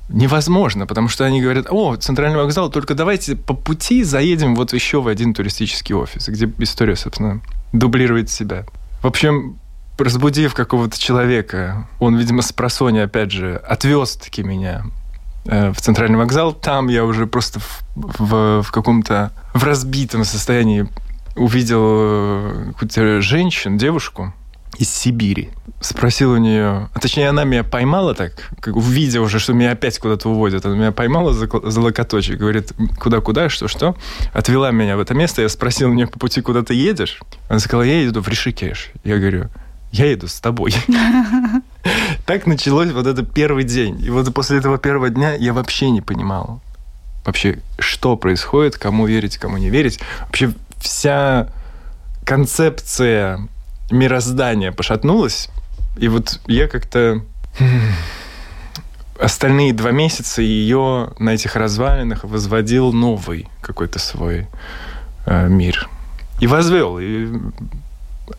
невозможно, 0.09 0.87
потому 0.87 1.09
что 1.09 1.25
они 1.25 1.41
говорят, 1.41 1.67
о, 1.69 1.95
центральный 1.97 2.37
вокзал, 2.37 2.69
только 2.69 2.95
давайте 2.95 3.35
по 3.35 3.53
пути 3.53 4.03
заедем 4.03 4.55
вот 4.55 4.73
еще 4.73 5.01
в 5.01 5.07
один 5.07 5.33
туристический 5.33 5.93
офис, 5.93 6.27
где 6.29 6.51
история, 6.59 6.95
собственно, 6.95 7.41
дублирует 7.73 8.29
себя. 8.29 8.65
В 9.01 9.07
общем, 9.07 9.59
разбудив 9.97 10.53
какого-то 10.53 10.99
человека, 10.99 11.87
он, 11.99 12.15
видимо, 12.17 12.41
с 12.41 12.51
просони, 12.51 12.99
опять 12.99 13.31
же, 13.31 13.55
отвез 13.55 14.15
таки 14.15 14.43
меня 14.43 14.85
э, 15.45 15.71
в 15.71 15.81
центральный 15.81 16.17
вокзал. 16.17 16.53
Там 16.53 16.87
я 16.87 17.05
уже 17.05 17.27
просто 17.27 17.59
в, 17.59 17.81
в, 17.95 18.63
в 18.63 18.71
каком-то 18.71 19.31
в 19.53 19.63
разбитом 19.63 20.23
состоянии 20.23 20.87
увидел 21.35 21.83
э, 21.83 22.65
какую-то 22.73 23.21
женщину, 23.21 23.77
девушку 23.77 24.33
из 24.77 24.89
Сибири. 24.89 25.49
Спросил 25.79 26.31
у 26.31 26.37
нее, 26.37 26.89
а 26.93 26.99
точнее 26.99 27.29
она 27.29 27.43
меня 27.43 27.63
поймала 27.63 28.13
так, 28.13 28.33
как 28.59 28.75
увидев 28.75 29.23
уже, 29.23 29.39
что 29.39 29.53
меня 29.53 29.71
опять 29.71 29.97
куда-то 29.97 30.29
уводят. 30.29 30.65
Она 30.65 30.75
меня 30.75 30.91
поймала 30.91 31.33
за, 31.33 31.47
за 31.63 31.81
локоточек, 31.81 32.37
говорит, 32.37 32.73
куда-куда, 32.99 33.49
что-что. 33.49 33.95
Отвела 34.33 34.71
меня 34.71 34.97
в 34.97 34.99
это 34.99 35.13
место, 35.13 35.41
я 35.41 35.49
спросил 35.49 35.89
у 35.89 35.93
нее 35.93 36.07
по 36.07 36.19
пути, 36.19 36.41
куда 36.41 36.63
ты 36.63 36.73
едешь? 36.73 37.19
Она 37.49 37.59
сказала, 37.59 37.83
я 37.83 38.01
еду 38.01 38.21
в 38.21 38.27
Ришикеш. 38.27 38.91
Я 39.03 39.17
говорю, 39.17 39.49
я 39.97 40.13
иду 40.13 40.27
с 40.27 40.39
тобой. 40.39 40.73
Так 42.25 42.45
началось 42.45 42.91
вот 42.91 43.07
этот 43.07 43.33
первый 43.33 43.63
день. 43.63 44.03
И 44.03 44.09
вот 44.09 44.33
после 44.33 44.57
этого 44.57 44.77
первого 44.77 45.09
дня 45.09 45.33
я 45.35 45.53
вообще 45.53 45.89
не 45.89 46.01
понимал 46.01 46.61
вообще, 47.27 47.59
что 47.77 48.15
происходит, 48.15 48.77
кому 48.77 49.05
верить, 49.05 49.37
кому 49.37 49.57
не 49.57 49.69
верить. 49.69 49.99
Вообще 50.21 50.53
вся 50.79 51.49
концепция 52.25 53.47
мироздания 53.91 54.71
пошатнулась. 54.71 55.49
И 55.97 56.07
вот 56.07 56.39
я 56.47 56.67
как-то 56.67 57.21
остальные 59.19 59.73
два 59.73 59.91
месяца 59.91 60.41
ее 60.41 61.11
на 61.19 61.31
этих 61.31 61.55
развалинах 61.57 62.23
возводил 62.23 62.93
новый 62.93 63.49
какой-то 63.61 63.99
свой 63.99 64.47
э, 65.25 65.47
мир. 65.49 65.89
И 66.39 66.47
возвел. 66.47 66.97
И 66.97 67.27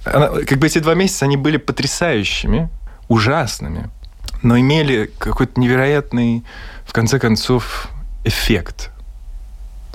она, 0.04 0.28
как 0.46 0.58
бы 0.58 0.66
эти 0.66 0.78
два 0.78 0.94
месяца, 0.94 1.24
они 1.24 1.36
были 1.36 1.56
потрясающими, 1.56 2.68
ужасными, 3.08 3.90
но 4.42 4.58
имели 4.58 5.10
какой-то 5.18 5.60
невероятный, 5.60 6.44
в 6.86 6.92
конце 6.92 7.18
концов, 7.18 7.88
эффект. 8.24 8.90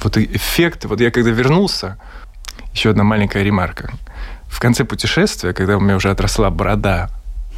Вот 0.01 0.17
эффект, 0.17 0.85
вот 0.85 0.99
я 0.99 1.11
когда 1.11 1.31
вернулся, 1.31 1.97
еще 2.73 2.89
одна 2.89 3.03
маленькая 3.03 3.43
ремарка. 3.43 3.93
В 4.47 4.59
конце 4.59 4.83
путешествия, 4.83 5.53
когда 5.53 5.77
у 5.77 5.79
меня 5.79 5.95
уже 5.95 6.09
отросла 6.11 6.49
борода, 6.49 7.09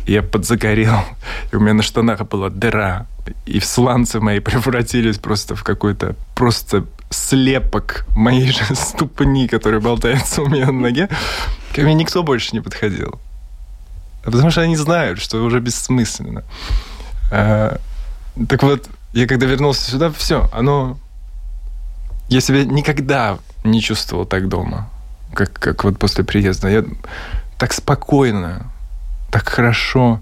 я 0.05 0.21
подзагорел, 0.21 0.99
и 1.51 1.55
у 1.55 1.59
меня 1.59 1.73
на 1.73 1.83
штанах 1.83 2.25
была 2.27 2.49
дыра, 2.49 3.07
и 3.45 3.59
сланцы 3.59 4.19
мои 4.19 4.39
превратились 4.41 5.17
просто 5.17 5.55
в 5.55 5.63
какой-то 5.63 6.15
просто 6.35 6.85
слепок 7.09 8.05
моей 8.15 8.51
же 8.51 8.63
ступни, 8.75 9.47
который 9.47 9.79
болтается 9.79 10.41
у 10.41 10.47
меня 10.47 10.67
на 10.67 10.79
ноге, 10.79 11.09
ко 11.73 11.81
мне 11.81 11.93
никто 11.93 12.23
больше 12.23 12.49
не 12.53 12.61
подходил. 12.61 13.19
Потому 14.23 14.49
что 14.49 14.61
они 14.61 14.75
знают, 14.75 15.19
что 15.19 15.43
уже 15.43 15.59
бессмысленно. 15.59 16.43
А, 17.31 17.79
так 18.49 18.63
вот, 18.63 18.89
я 19.13 19.27
когда 19.27 19.45
вернулся 19.45 19.89
сюда, 19.89 20.11
все, 20.11 20.49
оно... 20.51 20.97
Я 22.27 22.41
себя 22.41 22.65
никогда 22.65 23.37
не 23.63 23.81
чувствовал 23.81 24.25
так 24.25 24.47
дома, 24.47 24.89
как, 25.33 25.53
как 25.53 25.83
вот 25.83 25.99
после 25.99 26.23
приезда. 26.23 26.69
Я 26.69 26.83
так 27.59 27.71
спокойно, 27.71 28.71
так 29.31 29.47
хорошо. 29.47 30.21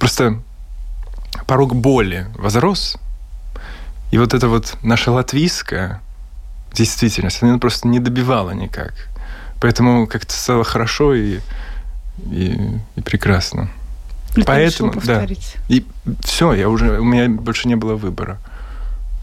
Просто 0.00 0.42
порог 1.46 1.76
боли 1.76 2.26
возрос, 2.36 2.96
и 4.10 4.18
вот 4.18 4.34
это 4.34 4.48
вот 4.48 4.76
наша 4.82 5.12
латвийская 5.12 6.00
действительность, 6.72 7.42
она 7.42 7.58
просто 7.58 7.88
не 7.88 7.98
добивала 7.98 8.50
никак. 8.50 8.94
Поэтому 9.60 10.06
как-то 10.06 10.32
стало 10.32 10.64
хорошо 10.64 11.14
и, 11.14 11.40
и, 12.30 12.60
и 12.96 13.00
прекрасно. 13.00 13.68
Это 14.36 14.44
Поэтому, 14.44 14.92
да. 15.04 15.26
И 15.68 15.84
все, 16.22 16.52
я 16.52 16.68
уже, 16.68 17.00
у 17.00 17.04
меня 17.04 17.28
больше 17.28 17.68
не 17.68 17.74
было 17.74 17.96
выбора. 17.96 18.38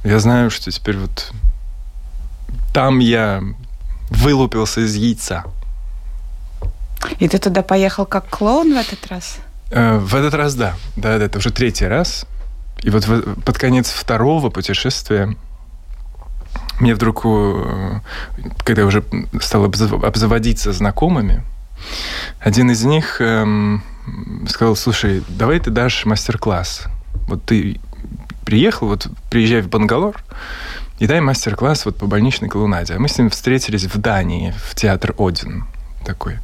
Я 0.03 0.19
знаю, 0.19 0.51
что 0.51 0.71
теперь 0.71 0.97
вот 0.97 1.31
там 2.73 2.99
я 2.99 3.41
вылупился 4.09 4.81
из 4.81 4.95
яйца. 4.95 5.45
И 7.19 7.27
ты 7.27 7.37
туда 7.37 7.61
поехал 7.61 8.05
как 8.05 8.27
клоун 8.27 8.73
в 8.73 8.77
этот 8.77 9.07
раз? 9.07 9.37
Э, 9.71 9.97
в 9.97 10.13
этот 10.15 10.33
раз, 10.33 10.55
да. 10.55 10.75
Да, 10.95 11.17
да, 11.17 11.25
это 11.25 11.37
уже 11.37 11.51
третий 11.51 11.85
раз. 11.85 12.25
И 12.85 12.91
вот 12.91 13.03
под 13.43 13.57
конец 13.57 13.89
второго 13.89 14.51
путешествия 14.51 15.35
мне 16.79 16.93
вдруг, 16.93 17.21
э, 17.25 17.99
когда 18.63 18.83
я 18.83 18.87
уже 18.87 19.03
стал 19.41 19.63
обзаводиться 19.65 20.71
знакомыми, 20.71 21.43
один 22.39 22.69
из 22.69 22.83
них 22.83 23.19
эм, 23.21 23.81
сказал, 24.47 24.75
слушай, 24.75 25.23
давай 25.27 25.59
ты 25.59 25.71
дашь 25.71 26.05
мастер-класс. 26.05 26.83
Вот 27.27 27.43
ты 27.43 27.79
приехал, 28.45 28.87
вот 28.87 29.07
приезжай 29.31 29.61
в 29.61 29.67
Бангалор 29.67 30.23
и 30.99 31.07
дай 31.07 31.21
мастер-класс 31.21 31.85
вот 31.85 31.97
по 31.97 32.05
больничной 32.05 32.49
колонаде. 32.49 32.93
А 32.93 32.99
мы 32.99 33.07
с 33.07 33.17
ним 33.17 33.31
встретились 33.31 33.85
в 33.85 33.97
Дании, 33.97 34.53
в 34.63 34.75
театр 34.75 35.15
Один 35.17 35.65
такой. 36.05 36.37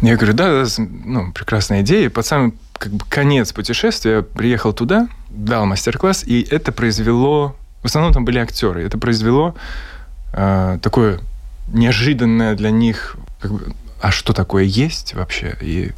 Я 0.00 0.14
говорю, 0.14 0.34
да, 0.34 0.64
ну, 0.78 1.32
прекрасная 1.32 1.80
идея. 1.80 2.12
Самый 2.22 2.54
как 2.78 2.92
бы 2.92 3.04
конец 3.08 3.52
путешествия 3.52 4.22
приехал 4.22 4.72
туда, 4.72 5.08
дал 5.30 5.66
мастер-класс, 5.66 6.24
и 6.24 6.42
это 6.42 6.72
произвело... 6.72 7.56
В 7.82 7.86
основном 7.86 8.12
там 8.12 8.24
были 8.24 8.38
актеры. 8.38 8.84
Это 8.84 8.98
произвело 8.98 9.54
э, 10.32 10.78
такое 10.82 11.20
неожиданное 11.68 12.54
для 12.54 12.70
них... 12.70 13.16
Как 13.40 13.52
бы, 13.52 13.74
а 14.00 14.10
что 14.10 14.32
такое 14.32 14.64
есть 14.64 15.14
вообще? 15.14 15.56
И, 15.60 15.92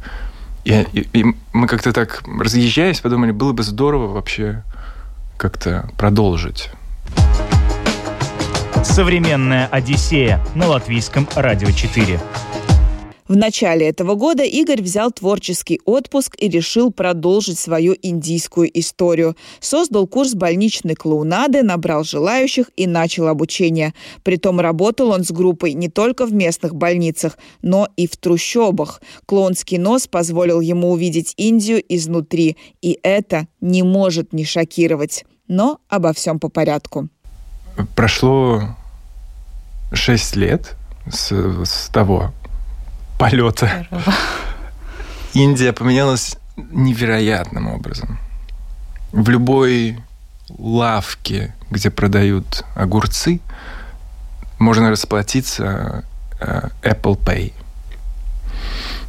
и, 0.65 0.85
и, 0.93 1.19
и 1.19 1.25
мы 1.53 1.67
как-то 1.67 1.93
так, 1.93 2.23
разъезжаясь, 2.25 2.99
подумали, 2.99 3.31
было 3.31 3.53
бы 3.53 3.63
здорово 3.63 4.07
вообще 4.07 4.63
как-то 5.37 5.89
продолжить. 5.97 6.71
Современная 8.83 9.67
Одиссея 9.67 10.41
на 10.55 10.67
латвийском 10.67 11.27
радио 11.35 11.71
4. 11.71 12.19
В 13.27 13.35
начале 13.35 13.89
этого 13.89 14.15
года 14.15 14.43
Игорь 14.43 14.81
взял 14.81 15.11
творческий 15.11 15.81
отпуск 15.83 16.35
и 16.37 16.47
решил 16.47 16.91
продолжить 16.91 17.59
свою 17.59 17.95
индийскую 18.01 18.69
историю. 18.79 19.35
Создал 19.59 20.07
курс 20.07 20.33
больничной 20.33 20.95
клоунады, 20.95 21.61
набрал 21.61 22.03
желающих 22.05 22.71
и 22.77 22.87
начал 22.87 23.27
обучение. 23.27 23.93
Притом 24.23 24.61
работал 24.61 25.09
он 25.09 25.25
с 25.25 25.31
группой 25.31 25.73
не 25.73 25.89
только 25.89 26.25
в 26.25 26.33
местных 26.33 26.73
больницах, 26.73 27.37
но 27.61 27.89
и 27.97 28.07
в 28.07 28.15
трущобах. 28.15 29.01
Клоунский 29.25 29.77
нос 29.77 30.07
позволил 30.07 30.61
ему 30.61 30.91
увидеть 30.91 31.33
Индию 31.35 31.83
изнутри, 31.89 32.55
и 32.81 32.97
это 33.03 33.47
не 33.59 33.83
может 33.83 34.31
не 34.31 34.45
шокировать. 34.45 35.25
Но 35.49 35.79
обо 35.89 36.13
всем 36.13 36.39
по 36.39 36.47
порядку. 36.47 37.09
Прошло 37.95 38.61
шесть 39.91 40.35
лет 40.35 40.75
с, 41.09 41.31
с 41.31 41.89
того 41.89 42.31
полета. 43.17 43.87
Здорово. 43.89 44.13
Индия 45.33 45.73
поменялась 45.73 46.37
невероятным 46.55 47.67
образом. 47.67 48.17
В 49.11 49.29
любой 49.29 49.99
лавке, 50.49 51.55
где 51.69 51.89
продают 51.89 52.63
огурцы, 52.75 53.39
можно 54.59 54.89
расплатиться 54.89 56.03
э, 56.39 56.69
Apple 56.81 57.17
Pay. 57.17 57.53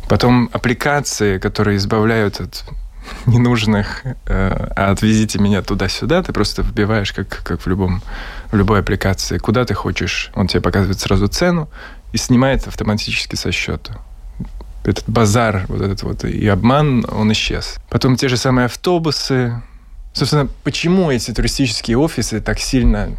Потом 0.08 0.50
аппликации, 0.52 1.38
которые 1.38 1.76
избавляют 1.76 2.40
от 2.40 2.64
ненужных, 3.26 4.02
э, 4.04 4.70
а 4.76 4.90
отвезите 4.90 5.38
меня 5.38 5.62
туда-сюда, 5.62 6.22
ты 6.22 6.32
просто 6.32 6.62
вбиваешь, 6.62 7.12
как, 7.12 7.42
как 7.42 7.60
в, 7.62 7.66
любом, 7.66 8.02
в 8.50 8.56
любой 8.56 8.80
аппликации, 8.80 9.38
куда 9.38 9.64
ты 9.64 9.74
хочешь. 9.74 10.30
Он 10.34 10.46
тебе 10.46 10.60
показывает 10.60 11.00
сразу 11.00 11.28
цену, 11.28 11.68
и 12.12 12.16
снимает 12.16 12.66
автоматически 12.66 13.36
со 13.36 13.52
счета. 13.52 13.98
Этот 14.84 15.08
базар, 15.08 15.66
вот 15.68 15.80
этот 15.80 16.02
вот 16.02 16.24
и 16.24 16.46
обман, 16.48 17.04
он 17.10 17.32
исчез. 17.32 17.78
Потом 17.90 18.16
те 18.16 18.28
же 18.28 18.36
самые 18.36 18.66
автобусы. 18.66 19.60
Собственно, 20.12 20.48
почему 20.64 21.10
эти 21.10 21.32
туристические 21.32 21.98
офисы 21.98 22.40
так 22.40 22.58
сильно 22.58 23.16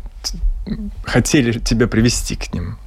хотели 1.03 1.59
тебя 1.59 1.87
привести 1.87 2.35
к 2.35 2.53
ним? 2.53 2.77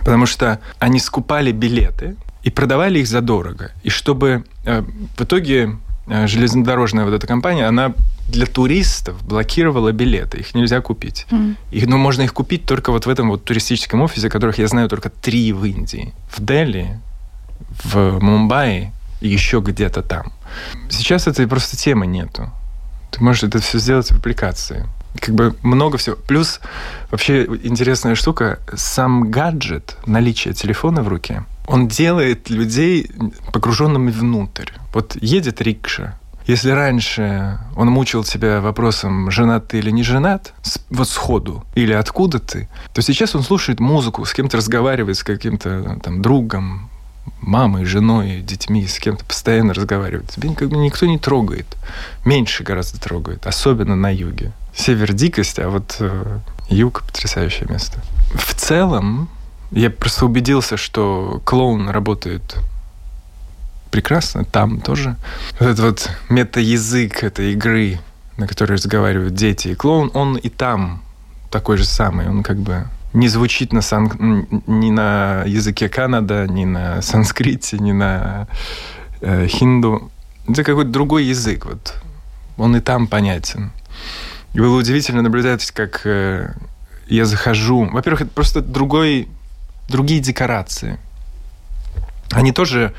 Потому 0.00 0.26
что 0.26 0.58
они 0.78 1.00
скупали 1.00 1.52
билеты 1.52 2.16
и 2.42 2.50
продавали 2.50 3.00
их 3.00 3.08
задорого. 3.08 3.72
И 3.82 3.90
чтобы 3.90 4.44
э, 4.64 4.82
в 5.16 5.22
итоге 5.22 5.76
э, 6.06 6.26
железнодорожная 6.26 7.04
вот 7.04 7.12
эта 7.12 7.26
компания, 7.26 7.66
она 7.66 7.92
для 8.28 8.46
туристов 8.46 9.22
блокировала 9.24 9.92
билеты, 9.92 10.38
их 10.38 10.54
нельзя 10.54 10.80
купить. 10.80 11.26
Mm. 11.30 11.56
И, 11.70 11.86
ну, 11.86 11.96
можно 11.96 12.22
их 12.22 12.34
купить 12.34 12.66
только 12.66 12.92
вот 12.92 13.06
в 13.06 13.08
этом 13.08 13.28
вот 13.30 13.44
туристическом 13.44 14.02
офисе, 14.02 14.28
которых 14.28 14.58
я 14.58 14.68
знаю 14.68 14.88
только 14.88 15.08
три 15.08 15.52
в 15.52 15.64
Индии. 15.64 16.12
В 16.30 16.44
Дели, 16.44 17.00
в 17.84 18.20
Мумбаи 18.20 18.92
и 19.20 19.28
еще 19.28 19.60
где-то 19.60 20.02
там. 20.02 20.32
Сейчас 20.90 21.26
этой 21.26 21.46
просто 21.46 21.76
темы 21.76 22.06
нету. 22.06 22.50
Ты 23.10 23.22
можешь 23.22 23.44
это 23.44 23.58
все 23.60 23.78
сделать 23.78 24.10
в 24.10 24.18
аппликации. 24.18 24.86
Как 25.20 25.34
бы 25.34 25.56
много 25.62 25.96
всего. 25.98 26.16
Плюс 26.16 26.60
вообще 27.10 27.44
интересная 27.62 28.14
штука, 28.14 28.60
сам 28.76 29.30
гаджет, 29.30 29.96
наличие 30.06 30.54
телефона 30.54 31.02
в 31.02 31.08
руке, 31.08 31.44
он 31.66 31.88
делает 31.88 32.50
людей 32.50 33.10
погруженными 33.52 34.10
внутрь. 34.10 34.70
Вот 34.92 35.16
едет 35.20 35.60
рикша, 35.60 36.18
если 36.48 36.70
раньше 36.70 37.58
он 37.76 37.90
мучил 37.90 38.24
тебя 38.24 38.62
вопросом, 38.62 39.30
женат 39.30 39.68
ты 39.68 39.78
или 39.78 39.90
не 39.90 40.02
женат, 40.02 40.54
вот 40.88 41.06
сходу, 41.06 41.62
или 41.74 41.92
откуда 41.92 42.38
ты, 42.38 42.68
то 42.94 43.02
сейчас 43.02 43.34
он 43.34 43.42
слушает 43.42 43.80
музыку, 43.80 44.24
с 44.24 44.32
кем-то 44.32 44.56
разговаривает, 44.56 45.18
с 45.18 45.22
каким-то 45.22 46.00
там 46.02 46.22
другом, 46.22 46.88
мамой, 47.42 47.84
женой, 47.84 48.40
детьми, 48.40 48.86
с 48.86 48.98
кем-то 48.98 49.26
постоянно 49.26 49.74
разговаривает. 49.74 50.30
Тебя 50.30 50.54
как 50.54 50.70
бы 50.70 50.78
никто 50.78 51.04
не 51.04 51.18
трогает. 51.18 51.66
Меньше 52.24 52.64
гораздо 52.64 52.98
трогает, 52.98 53.46
особенно 53.46 53.94
на 53.94 54.08
юге. 54.10 54.52
Север 54.74 55.12
дикость, 55.12 55.58
а 55.58 55.68
вот 55.68 55.96
э, 56.00 56.38
юг 56.70 57.02
потрясающее 57.02 57.68
место. 57.68 58.00
В 58.32 58.54
целом, 58.54 59.28
я 59.70 59.90
просто 59.90 60.24
убедился, 60.24 60.78
что 60.78 61.42
клоун 61.44 61.90
работает 61.90 62.56
прекрасно, 63.90 64.44
там 64.44 64.80
тоже. 64.80 65.16
Вот 65.58 65.68
этот 65.68 65.80
вот 65.80 66.10
мета-язык 66.28 67.22
этой 67.22 67.52
игры, 67.52 67.98
на 68.36 68.46
которой 68.46 68.72
разговаривают 68.72 69.34
дети 69.34 69.68
и 69.68 69.74
клоун, 69.74 70.10
он 70.14 70.36
и 70.36 70.48
там 70.48 71.02
такой 71.50 71.76
же 71.76 71.84
самый. 71.84 72.28
Он 72.28 72.42
как 72.42 72.58
бы 72.58 72.86
не 73.12 73.28
звучит 73.28 73.72
на 73.72 73.82
сан... 73.82 74.46
ни 74.66 74.90
на 74.90 75.42
языке 75.46 75.88
Канада, 75.88 76.46
ни 76.46 76.64
на 76.64 77.02
санскрите, 77.02 77.78
ни 77.78 77.92
на 77.92 78.46
э, 79.20 79.46
хинду. 79.46 80.10
Это 80.46 80.64
какой-то 80.64 80.90
другой 80.90 81.24
язык. 81.24 81.66
Вот. 81.66 81.94
он 82.56 82.76
и 82.76 82.80
там 82.80 83.06
понятен. 83.06 83.72
И 84.54 84.60
было 84.60 84.78
удивительно 84.78 85.22
наблюдать, 85.22 85.70
как 85.72 86.02
э, 86.04 86.54
я 87.08 87.24
захожу. 87.24 87.84
Во-первых, 87.86 88.22
это 88.22 88.30
просто 88.30 88.60
другой, 88.60 89.28
другие 89.88 90.20
декорации. 90.20 90.98
Они 92.30 92.52
тоже, 92.52 92.94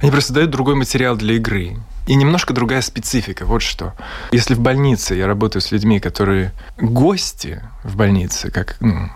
они 0.00 0.10
просто 0.10 0.32
дают 0.32 0.50
другой 0.50 0.74
материал 0.74 1.16
для 1.16 1.34
игры. 1.34 1.76
И 2.06 2.14
немножко 2.14 2.54
другая 2.54 2.82
специфика, 2.82 3.44
вот 3.44 3.62
что. 3.62 3.94
Если 4.32 4.54
в 4.54 4.60
больнице 4.60 5.14
я 5.14 5.26
работаю 5.26 5.62
с 5.62 5.70
людьми, 5.70 6.00
которые 6.00 6.52
гости 6.78 7.62
в 7.84 7.96
больнице, 7.96 8.50
как, 8.50 8.76
ну, 8.80 9.10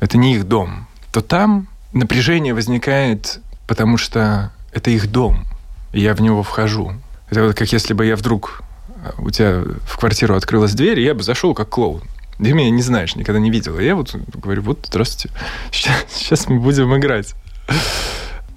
это 0.00 0.18
не 0.18 0.34
их 0.34 0.46
дом, 0.46 0.86
то 1.12 1.22
там 1.22 1.66
напряжение 1.92 2.54
возникает, 2.54 3.40
потому 3.66 3.96
что 3.96 4.52
это 4.72 4.90
их 4.90 5.10
дом, 5.10 5.44
и 5.92 6.00
я 6.00 6.14
в 6.14 6.20
него 6.20 6.42
вхожу. 6.42 6.92
Это 7.30 7.44
вот 7.44 7.56
как 7.56 7.72
если 7.72 7.94
бы 7.94 8.04
я 8.04 8.14
вдруг 8.14 8.62
э, 9.02 9.12
у 9.18 9.30
тебя 9.30 9.62
в 9.86 9.96
квартиру 9.98 10.36
открылась 10.36 10.74
дверь, 10.74 11.00
и 11.00 11.04
я 11.04 11.14
бы 11.14 11.22
зашел 11.22 11.54
как 11.54 11.70
клоун. 11.70 12.02
Ты 12.38 12.52
меня 12.52 12.70
не 12.70 12.82
знаешь, 12.82 13.16
никогда 13.16 13.40
не 13.40 13.50
видел. 13.50 13.78
И 13.78 13.84
я 13.84 13.96
вот 13.96 14.14
говорю, 14.14 14.62
вот, 14.62 14.84
здравствуйте, 14.86 15.34
сейчас, 15.72 16.04
сейчас 16.10 16.48
мы 16.48 16.60
будем 16.60 16.94
играть. 16.96 17.34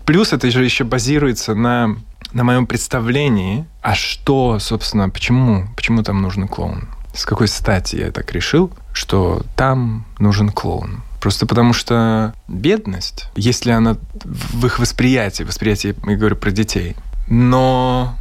Плюс 0.10 0.34
это 0.34 0.50
же 0.50 0.66
еще 0.66 0.86
базируется 0.86 1.54
на, 1.54 1.96
на 2.34 2.44
моем 2.44 2.66
представлении, 2.66 3.66
а 3.84 3.94
что, 3.94 4.58
собственно, 4.58 5.08
почему, 5.08 5.68
почему 5.76 6.02
там 6.02 6.20
нужен 6.24 6.48
клоун? 6.48 6.90
С 7.14 7.26
какой 7.26 7.48
стати 7.48 7.98
я 7.98 8.12
так 8.12 8.32
решил, 8.32 8.72
что 8.92 9.44
там 9.56 10.08
нужен 10.18 10.50
клоун? 10.50 11.04
Просто 11.22 11.46
потому 11.46 11.74
что 11.74 12.34
бедность, 12.48 13.28
если 13.36 13.70
она 13.70 13.98
в 14.24 14.66
их 14.66 14.80
восприятии, 14.80 15.44
восприятии, 15.44 15.94
я 16.04 16.16
говорю 16.16 16.38
про 16.38 16.50
детей, 16.50 16.96
но 17.28 18.16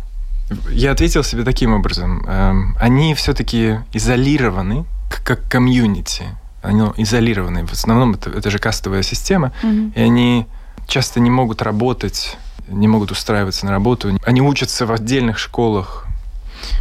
я 0.69 0.93
ответил 0.93 1.25
себе 1.25 1.43
таким 1.43 1.73
образом. 1.73 2.23
Эм, 2.29 2.77
они 2.79 3.15
все-таки 3.15 3.79
изолированы, 3.95 4.85
как 5.25 5.49
комьюнити. 5.49 6.25
Они 6.61 6.83
изолированы. 6.99 7.65
В 7.65 7.73
основном 7.73 8.13
это, 8.13 8.29
это 8.29 8.51
же 8.51 8.59
кастовая 8.59 9.03
система, 9.03 9.53
mm-hmm. 9.63 9.93
и 9.95 10.01
они 10.03 10.47
часто 10.89 11.21
не 11.21 11.31
могут 11.31 11.63
работать, 11.63 12.37
не 12.67 12.89
могут 12.89 13.13
устраиваться 13.13 13.67
на 13.67 13.73
работу. 13.73 14.19
Они 14.25 14.41
учатся 14.41 14.87
в 14.87 14.93
отдельных 14.93 15.39
школах. 15.39 16.07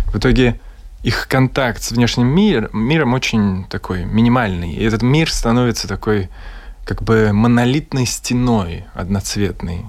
В 0.07 0.17
итоге 0.17 0.59
их 1.03 1.27
контакт 1.27 1.83
с 1.83 1.91
внешним 1.91 2.27
мир, 2.27 2.69
миром 2.73 3.13
очень 3.13 3.65
такой 3.65 4.05
минимальный. 4.05 4.73
И 4.73 4.83
этот 4.83 5.03
мир 5.03 5.31
становится 5.31 5.87
такой 5.87 6.29
как 6.85 7.03
бы 7.03 7.31
монолитной 7.33 8.05
стеной, 8.05 8.85
одноцветной, 8.93 9.85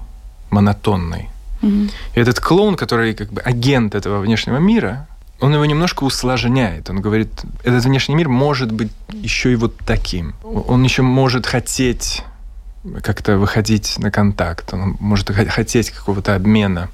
монотонной. 0.51 1.29
Mm-hmm. 1.61 1.91
И 2.15 2.19
этот 2.19 2.39
клоун, 2.39 2.75
который 2.75 3.13
как 3.15 3.31
бы 3.31 3.41
агент 3.41 3.95
этого 3.95 4.19
внешнего 4.19 4.57
мира, 4.57 5.07
он 5.39 5.53
его 5.53 5.65
немножко 5.65 6.03
усложняет. 6.03 6.89
Он 6.89 6.99
говорит, 6.99 7.31
этот 7.63 7.85
внешний 7.85 8.15
мир 8.15 8.27
может 8.27 8.71
быть 8.71 8.91
еще 9.13 9.53
и 9.53 9.55
вот 9.55 9.77
таким. 9.85 10.35
Он 10.43 10.83
еще 10.83 11.01
может 11.01 11.45
хотеть 11.45 12.23
как-то 13.01 13.37
выходить 13.37 13.97
на 13.99 14.11
контакт, 14.11 14.73
он 14.73 14.97
может 14.99 15.29
хотеть 15.49 15.91
какого-то 15.91 16.35
обмена 16.35 16.89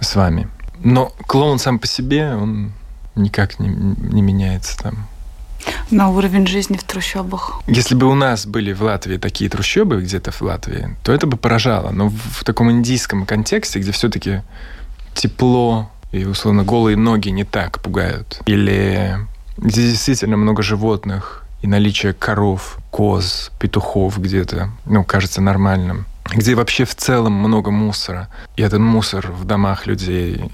с 0.00 0.14
вами. 0.14 0.48
Но 0.78 1.12
клоун 1.26 1.58
сам 1.58 1.78
по 1.78 1.86
себе, 1.86 2.34
он 2.34 2.72
никак 3.14 3.58
не, 3.58 3.68
не 3.68 4.22
меняется 4.22 4.76
там. 4.78 5.06
На 5.90 6.08
уровень 6.08 6.46
жизни 6.46 6.76
в 6.76 6.82
трущобах. 6.82 7.60
Если 7.68 7.94
бы 7.94 8.08
у 8.08 8.14
нас 8.14 8.46
были 8.46 8.72
в 8.72 8.82
Латвии 8.82 9.16
такие 9.16 9.48
трущобы 9.48 10.00
где-то 10.00 10.32
в 10.32 10.42
Латвии, 10.42 10.96
то 11.04 11.12
это 11.12 11.26
бы 11.26 11.36
поражало. 11.36 11.90
Но 11.90 12.08
в 12.08 12.44
таком 12.44 12.70
индийском 12.72 13.26
контексте, 13.26 13.78
где 13.78 13.92
все-таки 13.92 14.42
тепло 15.14 15.90
и, 16.10 16.24
условно, 16.24 16.64
голые 16.64 16.96
ноги 16.96 17.28
не 17.28 17.44
так 17.44 17.80
пугают, 17.80 18.40
или 18.46 19.18
где 19.56 19.82
действительно 19.90 20.36
много 20.36 20.62
животных, 20.62 21.41
и 21.62 21.66
наличие 21.66 22.12
коров, 22.12 22.78
коз, 22.90 23.50
петухов 23.58 24.18
где-то, 24.18 24.70
ну, 24.84 25.04
кажется 25.04 25.40
нормальным, 25.40 26.06
где 26.34 26.54
вообще 26.54 26.84
в 26.84 26.94
целом 26.94 27.32
много 27.32 27.70
мусора. 27.70 28.28
И 28.56 28.62
этот 28.62 28.80
мусор 28.80 29.30
в 29.30 29.44
домах 29.44 29.86
людей 29.86 30.50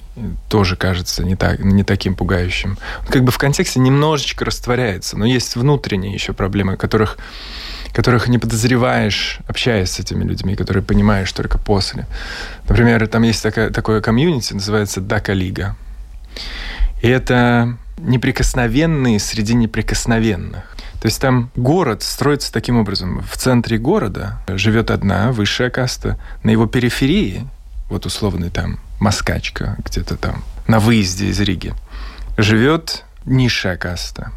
тоже 0.49 0.77
кажется 0.77 1.25
не, 1.25 1.35
так, 1.35 1.61
не 1.61 1.83
таким 1.83 2.15
пугающим. 2.15 2.79
Он 3.01 3.07
как 3.07 3.25
бы 3.25 3.33
в 3.33 3.39
контексте 3.39 3.81
немножечко 3.81 4.45
растворяется, 4.45 5.17
но 5.17 5.25
есть 5.25 5.57
внутренние 5.57 6.13
еще 6.13 6.35
проблемы, 6.35 6.77
которых, 6.77 7.19
которых 7.93 8.29
не 8.29 8.39
подозреваешь, 8.39 9.41
общаясь 9.47 9.93
с 9.93 10.01
этими 10.01 10.25
людьми, 10.25 10.57
которые 10.57 10.83
понимаешь 10.83 11.33
только 11.33 11.59
после. 11.59 12.07
Например, 12.69 13.07
там 13.07 13.23
есть 13.23 13.43
такая, 13.43 13.71
такое 13.71 14.03
комьюнити, 14.03 14.53
называется 14.53 15.01
Дака 15.01 15.33
Лига. 15.33 15.75
И 17.01 17.09
это 17.09 17.77
неприкосновенные 17.99 19.19
среди 19.19 19.55
неприкосновенных. 19.55 20.77
То 21.01 21.07
есть 21.07 21.21
там 21.21 21.51
город 21.55 22.03
строится 22.03 22.53
таким 22.53 22.79
образом. 22.79 23.23
В 23.23 23.37
центре 23.37 23.79
города 23.79 24.41
живет 24.49 24.91
одна 24.91 25.31
высшая 25.33 25.71
каста, 25.71 26.19
на 26.43 26.51
его 26.51 26.67
периферии, 26.67 27.47
вот 27.89 28.05
условный 28.07 28.51
там 28.51 28.79
Москачка 29.01 29.77
где-то 29.85 30.17
там, 30.17 30.43
на 30.67 30.81
выезде 30.81 31.27
из 31.27 31.41
Риги, 31.41 31.75
живет 32.37 33.05
низшая 33.25 33.77
каста. 33.77 34.33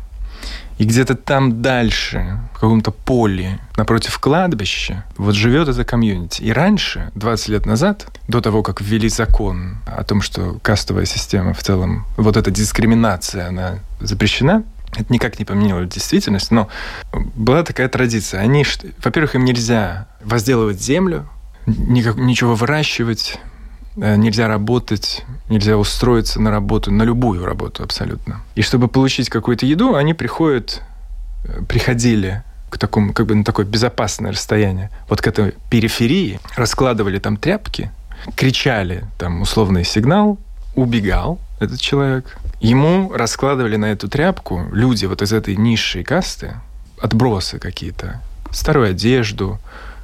И 0.78 0.86
где-то 0.86 1.13
там 1.15 1.62
дальше, 1.62 2.39
в 2.54 2.60
каком-то 2.60 2.89
поле, 2.91 3.60
напротив 3.78 4.17
кладбища, 4.17 5.04
вот 5.15 5.36
живет 5.36 5.67
эта 5.67 5.84
комьюнити. 5.84 6.41
И 6.41 6.52
раньше, 6.52 7.12
20 7.13 7.50
лет 7.50 7.65
назад, 7.67 8.08
до 8.28 8.41
того, 8.41 8.63
как 8.63 8.82
ввели 8.82 9.08
закон 9.08 9.78
о 9.86 10.04
том, 10.04 10.24
что 10.24 10.58
кастовая 10.63 11.06
система 11.06 11.54
в 11.54 11.62
целом, 11.62 12.06
вот 12.17 12.36
эта 12.36 12.50
дискриминация, 12.50 13.47
она 13.47 13.80
запрещена, 14.00 14.63
это 14.95 15.12
никак 15.12 15.39
не 15.39 15.45
поменяло 15.45 15.86
действительность, 15.86 16.51
но 16.51 16.67
была 17.13 17.63
такая 17.63 17.88
традиция. 17.88 18.41
Они, 18.41 18.65
во-первых, 19.04 19.36
им 19.36 19.45
нельзя 19.45 20.08
возделывать 20.23 20.82
землю, 20.82 21.27
никак, 21.65 22.17
ничего 22.17 22.56
выращивать, 22.56 23.39
э, 23.95 24.15
нельзя 24.15 24.47
работать, 24.47 25.23
нельзя 25.49 25.77
устроиться 25.77 26.41
на 26.41 26.51
работу, 26.51 26.91
на 26.91 27.04
любую 27.04 27.45
работу 27.45 27.84
абсолютно. 27.84 28.41
И 28.56 28.62
чтобы 28.62 28.88
получить 28.88 29.30
какую-то 29.30 29.65
еду, 29.65 29.95
они 29.95 30.13
приходят, 30.13 30.82
э, 31.45 31.63
приходили 31.67 32.43
к 32.69 32.77
такому, 32.77 33.13
как 33.13 33.27
бы 33.27 33.36
на 33.36 33.43
такое 33.43 33.65
безопасное 33.65 34.32
расстояние, 34.32 34.89
вот 35.10 35.21
к 35.21 35.27
этой 35.27 35.56
периферии, 35.69 36.39
раскладывали 36.56 37.19
там 37.19 37.38
тряпки, 37.38 37.91
кричали 38.36 39.06
там 39.17 39.41
условный 39.41 39.84
сигнал, 39.84 40.38
убегал 40.75 41.39
этот 41.62 41.80
человек, 41.80 42.38
Ему 42.62 43.12
раскладывали 43.12 43.76
на 43.76 43.86
эту 43.86 44.08
тряпку 44.08 44.67
люди 44.71 45.06
вот 45.08 45.24
из 45.24 45.34
этой 45.34 45.56
низшей 45.56 46.04
касты 46.04 46.54
отбросы 47.02 47.58
какие-то, 47.58 48.21
старую 48.52 48.91
одежду, 48.91 49.60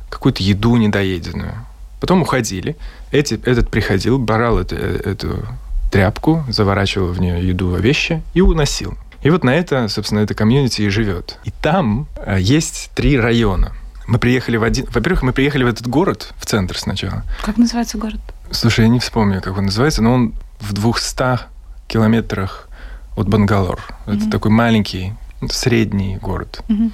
какую-то 0.10 0.41
еду 0.41 0.76
недоеденную. 0.76 1.54
Потом 2.02 2.24
уходили. 2.24 2.76
Эти, 3.12 3.36
этот 3.46 3.70
приходил, 3.70 4.17
брал 4.17 4.58
эту, 4.58 4.76
эту 4.76 5.46
тряпку, 5.91 6.43
заворачивал 6.50 7.10
в 7.10 7.22
нее 7.22 7.48
еду, 7.48 7.76
вещи 7.76 8.24
и 8.34 8.41
уносил. 8.41 8.98
И 9.22 9.30
вот 9.30 9.43
на 9.43 9.52
это, 9.52 9.88
собственно, 9.88 10.20
это 10.20 10.34
комьюнити 10.34 10.82
и 10.82 10.89
живет. 10.89 11.38
И 11.43 11.52
там 11.52 12.08
э, 12.15 12.38
есть 12.39 12.89
три 12.96 13.20
района. 13.20 13.74
Мы 14.08 14.17
приехали 14.17 14.58
в 14.58 14.63
один... 14.63 14.88
Во-первых, 14.89 15.22
мы 15.22 15.32
приехали 15.32 15.63
в 15.63 15.67
этот 15.67 15.88
город, 15.88 16.34
в 16.39 16.46
центр 16.48 16.76
сначала. 16.78 17.24
Как 17.43 17.58
называется 17.58 18.00
город? 18.00 18.22
Слушай, 18.50 18.86
я 18.86 18.89
не 18.89 19.00
вспомню, 19.00 19.41
как 19.41 19.58
он 19.58 19.65
называется, 19.65 20.02
но 20.02 20.13
он 20.13 20.34
в 20.60 20.74
двухстах 20.74 21.48
километрах 21.88 22.67
от 23.15 23.28
Бангалор. 23.28 23.80
Mm-hmm. 24.06 24.17
Это 24.17 24.30
такой 24.30 24.52
маленький, 24.52 25.13
средний 25.50 26.17
город. 26.17 26.63
Mm-hmm. 26.67 26.91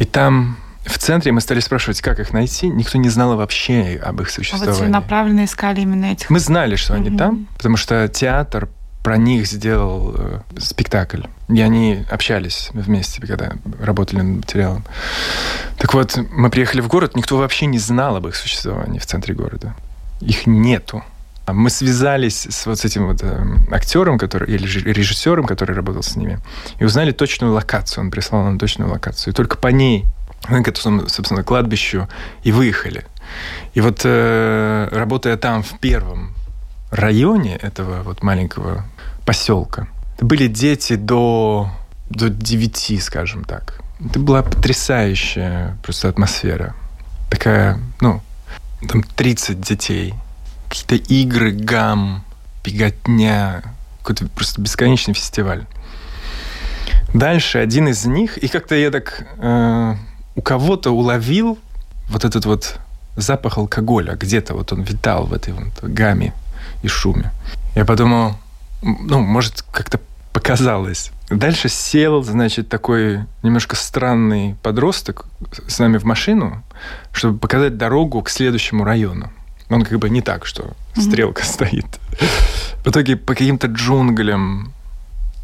И 0.00 0.04
там 0.04 0.56
в 0.84 0.98
центре 0.98 1.32
мы 1.32 1.40
стали 1.40 1.60
спрашивать, 1.60 2.00
как 2.00 2.20
их 2.20 2.32
найти. 2.32 2.68
Никто 2.68 2.98
не 2.98 3.08
знал 3.08 3.36
вообще 3.36 4.00
об 4.04 4.20
их 4.20 4.30
существовании. 4.30 4.70
А 4.70 4.72
вы 4.72 4.80
целенаправленно 4.80 5.44
искали 5.44 5.80
именно 5.80 6.06
этих? 6.06 6.30
Мы 6.30 6.40
знали, 6.40 6.76
что 6.76 6.94
mm-hmm. 6.94 7.06
они 7.06 7.16
там, 7.16 7.48
потому 7.56 7.76
что 7.76 8.08
театр 8.08 8.68
про 9.02 9.18
них 9.18 9.46
сделал 9.46 10.14
э, 10.16 10.40
спектакль. 10.58 11.24
И 11.48 11.60
они 11.60 12.04
общались 12.10 12.70
вместе, 12.72 13.20
когда 13.20 13.52
работали 13.78 14.22
над 14.22 14.36
материалом. 14.36 14.84
Так 15.76 15.92
вот, 15.92 16.18
мы 16.30 16.48
приехали 16.48 16.80
в 16.80 16.88
город, 16.88 17.14
никто 17.14 17.36
вообще 17.36 17.66
не 17.66 17.78
знал 17.78 18.16
об 18.16 18.26
их 18.26 18.34
существовании 18.34 18.98
в 18.98 19.04
центре 19.04 19.34
города. 19.34 19.74
Их 20.22 20.46
нету. 20.46 21.04
Мы 21.46 21.68
связались 21.68 22.46
с 22.50 22.64
вот 22.66 22.82
этим 22.84 23.06
вот 23.06 23.22
э, 23.22 23.44
актером, 23.70 24.18
который, 24.18 24.48
или 24.48 24.62
режиссером, 24.64 25.44
который 25.44 25.76
работал 25.76 26.02
с 26.02 26.16
ними, 26.16 26.40
и 26.78 26.84
узнали 26.84 27.12
точную 27.12 27.52
локацию. 27.52 28.04
Он 28.04 28.10
прислал 28.10 28.44
нам 28.44 28.58
точную 28.58 28.90
локацию. 28.90 29.32
И 29.32 29.36
только 29.36 29.58
по 29.58 29.68
ней 29.68 30.06
мы 30.48 30.62
к 30.62 30.68
этому, 30.68 31.08
собственно, 31.08 31.42
кладбищу 31.42 32.08
и 32.44 32.52
выехали. 32.52 33.04
И 33.74 33.80
вот 33.82 34.02
э, 34.04 34.88
работая 34.90 35.36
там 35.36 35.62
в 35.62 35.78
первом 35.80 36.34
районе 36.90 37.56
этого 37.56 38.02
вот 38.02 38.22
маленького 38.22 38.84
поселка, 39.26 39.86
были 40.20 40.46
дети 40.46 40.94
до, 40.94 41.70
до 42.08 42.30
9, 42.30 43.02
скажем 43.02 43.44
так. 43.44 43.80
Это 44.00 44.18
была 44.18 44.42
потрясающая 44.42 45.76
просто 45.82 46.08
атмосфера. 46.08 46.74
Такая, 47.30 47.78
ну, 48.00 48.22
там 48.88 49.02
30 49.02 49.60
детей– 49.60 50.14
какие-то 50.74 51.12
игры, 51.14 51.52
гам, 51.52 52.24
беготня, 52.64 53.62
какой-то 54.02 54.26
просто 54.28 54.60
бесконечный 54.60 55.14
фестиваль. 55.14 55.64
Дальше 57.12 57.58
один 57.58 57.88
из 57.88 58.04
них, 58.06 58.38
и 58.38 58.48
как-то 58.48 58.74
я 58.74 58.90
так 58.90 59.26
э, 59.38 59.94
у 60.34 60.42
кого-то 60.42 60.90
уловил 60.90 61.58
вот 62.08 62.24
этот 62.24 62.44
вот 62.44 62.78
запах 63.16 63.58
алкоголя. 63.58 64.14
Где-то 64.16 64.54
вот 64.54 64.72
он 64.72 64.82
витал 64.82 65.26
в 65.26 65.32
этой 65.32 65.54
вот 65.54 65.82
гамме 65.82 66.34
и 66.82 66.88
шуме. 66.88 67.30
Я 67.76 67.84
подумал, 67.84 68.36
ну, 68.82 69.20
может, 69.20 69.62
как-то 69.70 70.00
показалось. 70.32 71.12
Дальше 71.30 71.68
сел, 71.68 72.22
значит, 72.22 72.68
такой 72.68 73.20
немножко 73.42 73.76
странный 73.76 74.56
подросток 74.62 75.26
с 75.68 75.78
нами 75.78 75.98
в 75.98 76.04
машину, 76.04 76.62
чтобы 77.12 77.38
показать 77.38 77.78
дорогу 77.78 78.20
к 78.22 78.28
следующему 78.28 78.84
району. 78.84 79.30
Он 79.74 79.82
как 79.82 79.98
бы 79.98 80.08
не 80.08 80.20
так, 80.20 80.46
что 80.46 80.74
стрелка 80.96 81.42
mm-hmm. 81.42 81.46
стоит. 81.52 81.86
В 82.84 82.90
итоге 82.90 83.16
по 83.16 83.34
каким-то 83.34 83.66
джунглям 83.66 84.72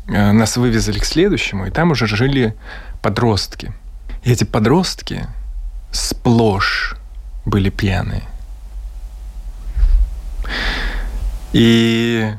э, 0.07 0.31
нас 0.31 0.57
вывезли 0.57 1.01
к 1.01 1.05
следующему, 1.05 1.67
и 1.67 1.71
там 1.71 1.91
уже 1.91 2.07
жили 2.07 2.55
подростки. 3.03 3.73
И 4.23 4.31
эти 4.31 4.45
подростки 4.45 5.27
сплошь 5.91 6.97
были 7.45 7.71
пьяные. 7.71 8.23
И, 11.53 12.33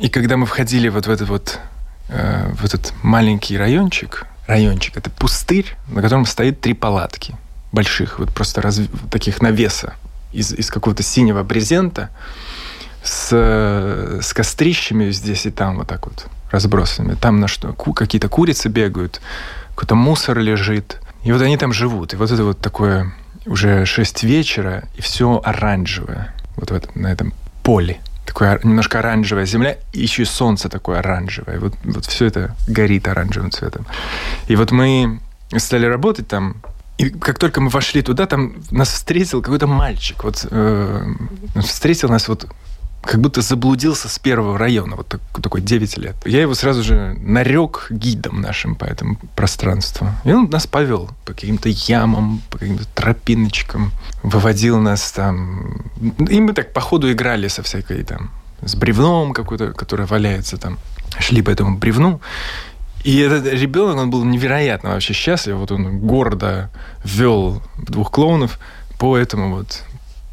и 0.00 0.08
когда 0.08 0.36
мы 0.36 0.46
входили 0.46 0.88
вот 0.88 1.06
в 1.06 1.10
этот 1.10 1.28
вот 1.28 1.60
э, 2.08 2.52
в 2.54 2.64
этот 2.64 2.92
маленький 3.04 3.56
райончик, 3.56 4.26
райончик, 4.48 4.96
это 4.96 5.10
пустырь, 5.10 5.76
на 5.86 6.02
котором 6.02 6.26
стоит 6.26 6.60
три 6.60 6.74
палатки 6.74 7.36
больших, 7.70 8.18
вот 8.18 8.34
просто 8.34 8.62
раз, 8.62 8.80
таких 9.12 9.40
навеса 9.40 9.94
из, 10.32 10.52
из 10.52 10.70
какого-то 10.70 11.02
синего 11.02 11.42
брезента 11.42 12.10
с, 13.02 13.30
с 14.20 14.32
кострищами 14.32 15.10
здесь 15.10 15.46
и 15.46 15.50
там 15.50 15.76
вот 15.76 15.88
так 15.88 16.06
вот 16.06 16.26
разбросанными. 16.50 17.14
Там 17.14 17.40
на 17.40 17.48
что 17.48 17.72
ку, 17.72 17.92
какие-то 17.92 18.28
курицы 18.28 18.68
бегают, 18.68 19.20
какой-то 19.70 19.94
мусор 19.94 20.38
лежит. 20.38 21.00
И 21.24 21.32
вот 21.32 21.42
они 21.42 21.56
там 21.56 21.72
живут. 21.72 22.14
И 22.14 22.16
вот 22.16 22.30
это 22.30 22.44
вот 22.44 22.58
такое 22.60 23.12
уже 23.46 23.84
6 23.84 24.24
вечера, 24.24 24.84
и 24.96 25.02
все 25.02 25.40
оранжевое. 25.44 26.34
Вот 26.56 26.70
в 26.70 26.96
на 26.96 27.08
этом 27.08 27.32
поле. 27.62 28.00
Такое 28.24 28.58
немножко 28.64 28.98
оранжевая 28.98 29.46
земля, 29.46 29.76
и 29.92 30.00
еще 30.02 30.22
и 30.22 30.24
солнце 30.24 30.68
такое 30.68 30.98
оранжевое. 30.98 31.60
Вот, 31.60 31.74
вот 31.84 32.06
все 32.06 32.26
это 32.26 32.56
горит 32.66 33.06
оранжевым 33.08 33.50
цветом. 33.50 33.86
И 34.48 34.56
вот 34.56 34.72
мы 34.72 35.20
стали 35.56 35.86
работать 35.86 36.26
там, 36.26 36.56
и 36.98 37.10
как 37.10 37.38
только 37.38 37.60
мы 37.60 37.68
вошли 37.68 38.02
туда, 38.02 38.26
там 38.26 38.54
нас 38.70 38.88
встретил 38.88 39.42
какой-то 39.42 39.66
мальчик. 39.66 40.24
Вот 40.24 40.46
э, 40.50 41.14
встретил 41.60 42.08
нас 42.08 42.28
вот 42.28 42.46
как 43.06 43.20
будто 43.20 43.40
заблудился 43.40 44.08
с 44.08 44.18
первого 44.18 44.58
района, 44.58 44.96
вот 44.96 45.08
такой 45.42 45.60
9 45.60 45.98
лет. 45.98 46.16
Я 46.24 46.40
его 46.40 46.54
сразу 46.54 46.82
же 46.82 47.16
нарек 47.20 47.86
гидом 47.90 48.40
нашим 48.40 48.74
по 48.74 48.84
этому 48.84 49.16
пространству. 49.36 50.08
И 50.24 50.32
он 50.32 50.50
нас 50.50 50.66
повел 50.66 51.10
по 51.24 51.32
каким-то 51.32 51.68
ямам, 51.68 52.42
по 52.50 52.58
каким-то 52.58 52.84
тропиночкам, 52.94 53.92
выводил 54.22 54.80
нас 54.80 55.12
там. 55.12 55.82
И 56.28 56.40
мы 56.40 56.52
так 56.52 56.72
по 56.72 56.80
ходу 56.80 57.10
играли 57.12 57.48
со 57.48 57.62
всякой 57.62 58.02
там, 58.02 58.30
с 58.62 58.74
бревном 58.74 59.32
какой-то, 59.32 59.72
которое 59.72 60.06
валяется 60.06 60.56
там. 60.56 60.78
Шли 61.18 61.42
по 61.42 61.50
этому 61.50 61.78
бревну. 61.78 62.20
И 63.06 63.18
этот 63.20 63.46
ребенок, 63.52 63.98
он 63.98 64.10
был 64.10 64.24
невероятно 64.24 64.90
вообще 64.90 65.12
счастлив. 65.14 65.54
Вот 65.54 65.70
он 65.70 66.00
гордо 66.00 66.70
вел 67.04 67.62
двух 67.78 68.10
клоунов 68.10 68.58
по 68.98 69.16
этому 69.16 69.54
вот 69.54 69.84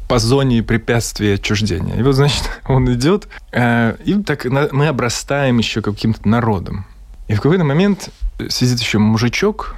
по 0.08 0.18
зоне 0.18 0.60
препятствия 0.64 1.34
отчуждения. 1.34 1.94
И 1.94 2.02
вот, 2.02 2.14
значит, 2.16 2.50
он 2.66 2.92
идет, 2.92 3.28
э, 3.52 3.94
и 4.04 4.20
так 4.24 4.44
мы 4.44 4.88
обрастаем 4.88 5.58
еще 5.58 5.82
каким-то 5.82 6.28
народом. 6.28 6.84
И 7.28 7.34
в 7.34 7.40
какой-то 7.40 7.62
момент 7.62 8.10
сидит 8.48 8.80
еще 8.80 8.98
мужичок, 8.98 9.76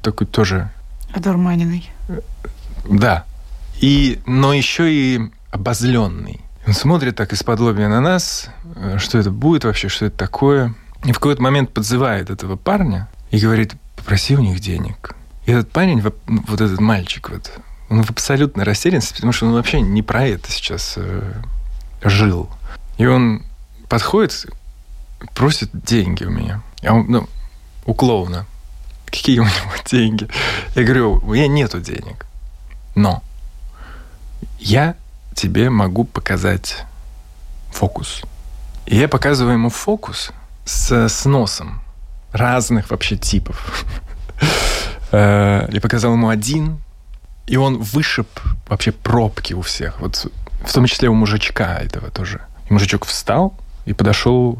такой 0.00 0.26
тоже... 0.26 0.70
Одурманенный. 1.12 1.90
Да. 2.88 3.26
И, 3.78 4.20
но 4.24 4.54
еще 4.54 4.90
и 4.90 5.20
обозленный. 5.50 6.40
Он 6.66 6.72
смотрит 6.72 7.14
так 7.14 7.34
из-под 7.34 7.60
на 7.60 8.00
нас, 8.00 8.48
э, 8.74 8.96
что 8.98 9.18
это 9.18 9.30
будет 9.30 9.64
вообще, 9.64 9.88
что 9.88 10.06
это 10.06 10.16
такое. 10.16 10.74
И 11.04 11.12
в 11.12 11.18
какой-то 11.18 11.42
момент 11.42 11.72
подзывает 11.72 12.30
этого 12.30 12.56
парня 12.56 13.08
и 13.30 13.38
говорит, 13.38 13.74
попроси 13.96 14.36
у 14.36 14.40
них 14.40 14.60
денег. 14.60 15.14
И 15.46 15.52
этот 15.52 15.70
парень, 15.70 16.00
вот 16.00 16.60
этот 16.60 16.80
мальчик, 16.80 17.30
вот, 17.30 17.50
он 17.88 18.02
в 18.02 18.10
абсолютной 18.10 18.64
растерянности, 18.64 19.14
потому 19.14 19.32
что 19.32 19.46
он 19.46 19.52
вообще 19.52 19.80
не 19.80 20.02
про 20.02 20.26
это 20.26 20.50
сейчас 20.50 20.94
э, 20.96 21.42
жил. 22.02 22.50
И 22.98 23.06
он 23.06 23.44
подходит, 23.88 24.46
просит 25.34 25.70
деньги 25.72 26.24
у 26.24 26.30
меня. 26.30 26.62
А 26.82 26.94
он, 26.94 27.06
ну, 27.08 27.28
у 27.86 27.94
клоуна. 27.94 28.46
Какие 29.06 29.38
у 29.38 29.44
него 29.44 29.72
деньги? 29.90 30.28
Я 30.74 30.84
говорю, 30.84 31.20
у 31.22 31.34
меня 31.34 31.48
нету 31.48 31.80
денег. 31.80 32.26
Но 32.94 33.22
я 34.58 34.96
тебе 35.34 35.70
могу 35.70 36.04
показать 36.04 36.84
фокус. 37.70 38.22
И 38.86 38.96
я 38.96 39.08
показываю 39.08 39.54
ему 39.54 39.70
фокус 39.70 40.32
с, 40.68 41.08
с 41.08 41.24
носом 41.24 41.80
разных 42.32 42.90
вообще 42.90 43.16
типов. 43.16 43.84
Э, 45.10 45.66
я 45.72 45.80
показал 45.80 46.12
ему 46.12 46.28
один, 46.28 46.82
и 47.46 47.56
он 47.56 47.78
вышиб 47.78 48.28
вообще 48.68 48.92
пробки 48.92 49.54
у 49.54 49.62
всех. 49.62 50.00
Вот 50.00 50.30
в 50.60 50.70
том 50.70 50.84
числе 50.84 51.08
у 51.08 51.14
мужичка 51.14 51.78
этого 51.78 52.10
тоже. 52.10 52.42
И 52.68 52.74
мужичок 52.74 53.06
встал 53.06 53.54
и 53.86 53.94
подошел 53.94 54.58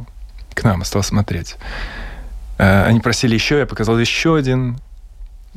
к 0.54 0.64
нам, 0.64 0.82
стал 0.84 1.02
смотреть. 1.02 1.56
Э, 2.56 2.84
они 2.84 3.00
просили 3.00 3.34
еще, 3.34 3.58
я 3.58 3.66
показал 3.66 3.98
еще 3.98 4.36
один, 4.36 4.80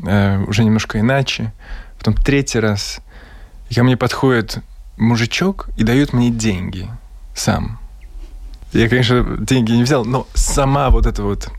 э, 0.05 0.39
уже 0.39 0.65
немножко 0.65 0.99
иначе. 0.99 1.53
Потом 1.97 2.13
третий 2.13 2.59
раз. 2.59 2.99
И 3.69 3.75
ко 3.75 3.83
мне 3.83 3.95
подходит 3.95 4.59
мужичок 4.97 5.69
и 5.77 5.85
дает 5.85 6.11
мне 6.11 6.31
деньги 6.31 6.89
сам. 7.33 7.80
Я, 8.73 8.87
конечно, 8.87 9.37
деньги 9.39 9.73
не 9.73 9.83
взял, 9.83 10.05
но 10.05 10.27
сама 10.33 10.89
вот 10.89 11.05
это 11.05 11.23
вот, 11.23 11.49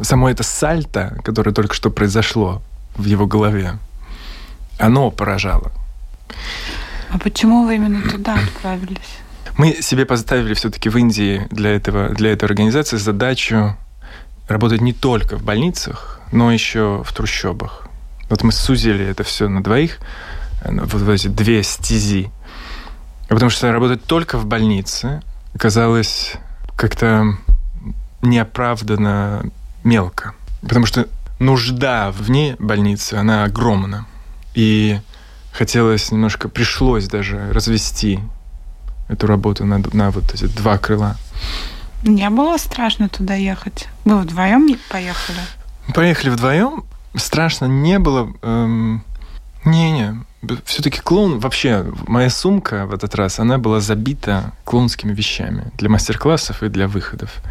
само 0.00 0.28
это 0.28 0.42
сальто, 0.42 1.16
которое 1.24 1.52
только 1.52 1.74
что 1.74 1.90
произошло 1.90 2.62
в 2.96 3.04
его 3.04 3.26
голове, 3.26 3.78
оно 4.78 5.10
поражало. 5.10 5.70
А 7.10 7.18
почему 7.18 7.64
вы 7.64 7.76
именно 7.76 8.02
туда 8.08 8.34
отправились? 8.34 9.18
Мы 9.56 9.80
себе 9.80 10.04
поставили 10.04 10.54
все-таки 10.54 10.88
в 10.88 10.96
Индии 10.98 11.46
для, 11.50 11.70
этого, 11.70 12.10
для 12.10 12.32
этой 12.32 12.44
организации 12.44 12.96
задачу 12.96 13.76
работать 14.48 14.80
не 14.80 14.92
только 14.92 15.36
в 15.36 15.44
больницах, 15.44 16.20
но 16.32 16.52
еще 16.52 17.02
в 17.04 17.12
трущобах. 17.12 17.86
Вот 18.28 18.42
мы 18.42 18.50
сузили 18.50 19.04
это 19.04 19.22
все 19.22 19.48
на 19.48 19.62
двоих, 19.62 19.98
вот 20.64 21.08
эти 21.08 21.28
две 21.28 21.62
стези. 21.62 22.30
Потому 23.28 23.50
что 23.50 23.70
работать 23.72 24.04
только 24.04 24.36
в 24.36 24.46
больнице 24.46 25.22
оказалось 25.54 26.36
как-то 26.76 27.36
неоправданно 28.22 29.44
мелко. 29.82 30.34
Потому 30.62 30.86
что 30.86 31.08
нужда 31.38 32.10
вне 32.12 32.56
больницы, 32.58 33.14
она 33.14 33.44
огромна. 33.44 34.06
И 34.54 35.00
хотелось 35.52 36.10
немножко, 36.10 36.48
пришлось 36.48 37.08
даже 37.08 37.52
развести 37.52 38.20
эту 39.08 39.26
работу 39.26 39.64
на, 39.64 39.82
на 39.92 40.10
вот 40.10 40.34
эти 40.34 40.44
два 40.44 40.78
крыла. 40.78 41.16
Не 42.02 42.28
было 42.30 42.56
страшно 42.56 43.08
туда 43.08 43.34
ехать? 43.34 43.88
Вы 44.04 44.18
вдвоем 44.18 44.68
поехали? 44.90 45.38
Поехали 45.94 46.30
вдвоем. 46.30 46.84
Страшно 47.14 47.66
не 47.66 47.98
было. 47.98 48.32
Эм, 48.42 49.02
не-не. 49.66 50.24
Все-таки 50.64 51.00
клоун... 51.00 51.38
Вообще, 51.38 51.84
моя 52.06 52.30
сумка 52.30 52.86
в 52.86 52.94
этот 52.94 53.14
раз, 53.14 53.38
она 53.38 53.58
была 53.58 53.80
забита 53.80 54.52
клоунскими 54.64 55.12
вещами 55.12 55.70
для 55.76 55.88
мастер-классов 55.88 56.62
и 56.62 56.68
для 56.68 56.88
выходов. 56.88 57.42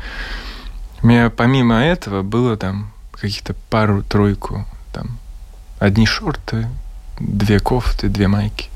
У 1.04 1.08
меня 1.08 1.30
помимо 1.30 1.84
этого 1.84 2.24
было 2.24 2.58
там 2.58 2.92
каких-то 3.12 3.54
пару-тройку 3.70 4.66
там 4.92 5.18
одни 5.80 6.06
шорты, 6.06 6.68
две 7.20 7.60
кофты, 7.60 8.08
две 8.08 8.28
майки. 8.28 8.70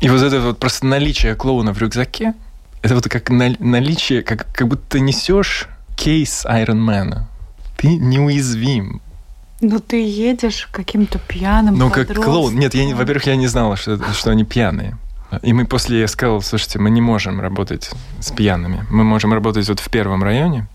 И 0.00 0.08
вот 0.08 0.22
это 0.22 0.40
вот 0.40 0.58
просто 0.58 0.86
наличие 0.86 1.34
клоуна 1.34 1.72
в 1.72 1.78
рюкзаке, 1.78 2.34
это 2.82 2.94
вот 2.94 3.08
как 3.08 3.30
наличие, 3.30 4.22
как, 4.22 4.46
как 4.52 4.68
будто 4.68 4.82
ты 4.90 5.00
несешь 5.00 5.68
кейс 5.96 6.44
Айронмена. 6.46 7.28
Ты 7.76 7.96
неуязвим. 7.96 9.00
Ну, 9.62 9.78
ты 9.78 10.04
едешь 10.04 10.68
каким-то 10.72 11.20
пьяным 11.20 11.78
Ну, 11.78 11.88
как 11.88 12.12
клоун. 12.12 12.58
Нет, 12.58 12.74
я, 12.74 12.94
во-первых, 12.96 13.26
я 13.26 13.36
не 13.36 13.46
знала, 13.46 13.76
что, 13.76 13.96
что 14.12 14.32
они 14.32 14.44
пьяные. 14.44 14.98
И 15.42 15.52
мы 15.52 15.66
после, 15.66 16.00
я 16.00 16.08
сказал, 16.08 16.42
слушайте, 16.42 16.80
мы 16.80 16.90
не 16.90 17.00
можем 17.00 17.40
работать 17.40 17.90
с 18.18 18.32
пьяными. 18.32 18.84
Мы 18.90 19.04
можем 19.04 19.32
работать 19.32 19.68
вот 19.68 19.78
в 19.78 19.88
первом 19.88 20.24
районе. 20.24 20.66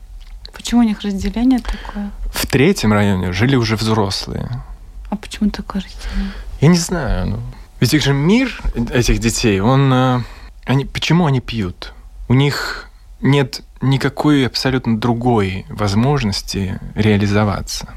Почему 0.53 0.81
у 0.81 0.83
них 0.83 1.01
разделение 1.01 1.59
такое? 1.59 2.11
В 2.31 2.47
третьем 2.47 2.93
районе 2.93 3.33
жили 3.33 3.57
уже 3.57 3.75
взрослые. 3.75 4.63
А 5.09 5.17
почему 5.17 5.49
такое 5.49 5.81
разделение? 5.81 6.31
Я 6.61 6.67
не 6.69 6.77
знаю. 6.77 7.27
Ну, 7.27 7.39
ведь 7.81 7.93
их 7.93 8.01
же 8.01 8.13
мир 8.13 8.59
этих 8.91 9.19
детей, 9.19 9.59
он... 9.59 9.93
Э, 9.93 10.21
они, 10.65 10.85
почему 10.85 11.25
они 11.25 11.41
пьют? 11.41 11.93
У 12.29 12.33
них 12.33 12.89
нет 13.21 13.63
никакой 13.81 14.47
абсолютно 14.47 14.97
другой 14.97 15.65
возможности 15.69 16.79
реализоваться. 16.95 17.89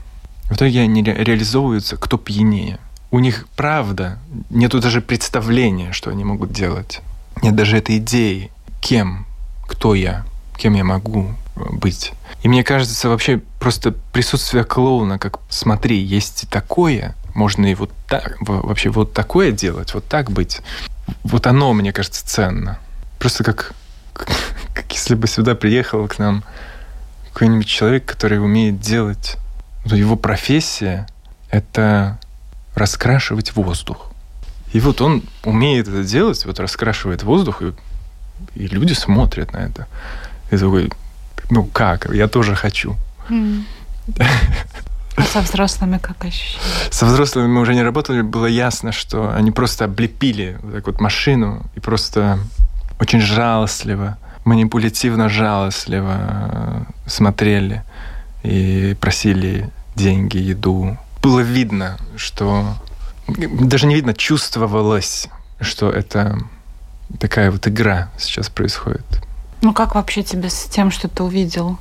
В 0.50 0.54
итоге 0.56 0.80
они 0.80 1.02
реализовываются 1.02 1.96
кто 1.96 2.18
пьянее. 2.18 2.78
У 3.12 3.20
них, 3.20 3.46
правда, 3.56 4.18
нету 4.50 4.80
даже 4.80 5.00
представления, 5.00 5.92
что 5.92 6.10
они 6.10 6.24
могут 6.24 6.52
делать. 6.52 7.00
Нет 7.42 7.54
даже 7.54 7.78
этой 7.78 7.98
идеи, 7.98 8.50
кем, 8.80 9.26
кто 9.66 9.94
я, 9.94 10.24
кем 10.56 10.74
я 10.74 10.84
могу 10.84 11.34
быть. 11.54 12.12
И 12.42 12.48
мне 12.48 12.64
кажется, 12.64 13.08
вообще 13.08 13.40
просто 13.58 13.92
присутствие 14.12 14.64
клоуна, 14.64 15.18
как 15.18 15.38
смотри, 15.48 15.98
есть 16.00 16.48
такое, 16.50 17.14
можно 17.34 17.66
и 17.66 17.74
вот 17.74 17.90
так, 18.08 18.36
вообще 18.40 18.90
вот 18.90 19.12
такое 19.12 19.52
делать, 19.52 19.94
вот 19.94 20.06
так 20.06 20.30
быть. 20.30 20.60
Вот 21.22 21.46
оно, 21.46 21.72
мне 21.72 21.92
кажется, 21.92 22.26
ценно. 22.26 22.78
Просто 23.18 23.44
как, 23.44 23.72
как, 24.12 24.28
как 24.74 24.92
если 24.92 25.14
бы 25.14 25.26
сюда 25.26 25.54
приехал 25.54 26.08
к 26.08 26.18
нам 26.18 26.42
какой-нибудь 27.32 27.68
человек, 27.68 28.04
который 28.04 28.42
умеет 28.42 28.80
делать... 28.80 29.36
Его 29.85 30.16
профессия— 30.16 31.07
это 31.51 32.19
раскрашивать 32.75 33.55
воздух. 33.55 34.11
И 34.73 34.81
вот 34.81 35.01
он 35.01 35.23
умеет 35.45 35.88
это 35.88 36.05
делать, 36.05 36.45
вот 36.47 36.61
раскрашивает 36.61 37.23
воздух, 37.23 37.62
и, 37.62 37.73
и 38.55 38.66
люди 38.69 38.93
смотрят 38.93 39.53
на 39.53 39.59
это. 39.59 39.87
И 40.51 40.57
такой, 40.57 40.93
ну 41.51 41.64
как, 41.64 42.12
я 42.14 42.29
тоже 42.29 42.55
хочу. 42.55 42.97
Mm. 43.29 43.64
А 45.16 45.23
со 45.23 45.40
взрослыми 45.40 45.99
как 45.99 46.25
ощущение? 46.25 46.62
Со 46.90 47.07
взрослыми 47.07 47.49
мы 47.49 47.61
уже 47.61 47.75
не 47.75 47.83
работали, 47.83 48.23
было 48.23 48.47
ясно, 48.47 48.93
что 48.93 49.35
они 49.35 49.51
просто 49.51 49.85
облепили 49.85 50.59
вот 50.62 50.75
так 50.75 50.87
вот 50.87 51.01
машину 51.01 51.62
и 51.75 51.81
просто 51.81 52.38
очень 53.01 53.21
жалостливо, 53.21 54.19
манипулятивно 54.45 55.29
жалостливо 55.29 56.16
э, 56.19 56.83
смотрели 57.07 57.83
и 58.42 58.96
просили 59.00 59.70
деньги, 59.94 60.38
еду. 60.38 60.96
Было 61.22 61.40
видно, 61.40 61.98
что 62.16 62.74
даже 63.29 63.87
не 63.87 63.94
видно, 63.94 64.14
чувствовалось, 64.14 65.29
что 65.61 65.90
это 65.90 66.38
такая 67.18 67.50
вот 67.50 67.66
игра 67.68 68.11
сейчас 68.18 68.48
происходит. 68.48 69.05
Ну 69.62 69.74
как 69.74 69.94
вообще 69.94 70.22
тебе 70.22 70.48
с 70.48 70.64
тем, 70.64 70.90
что 70.90 71.09
ты 71.09 71.22
увидел? 71.22 71.79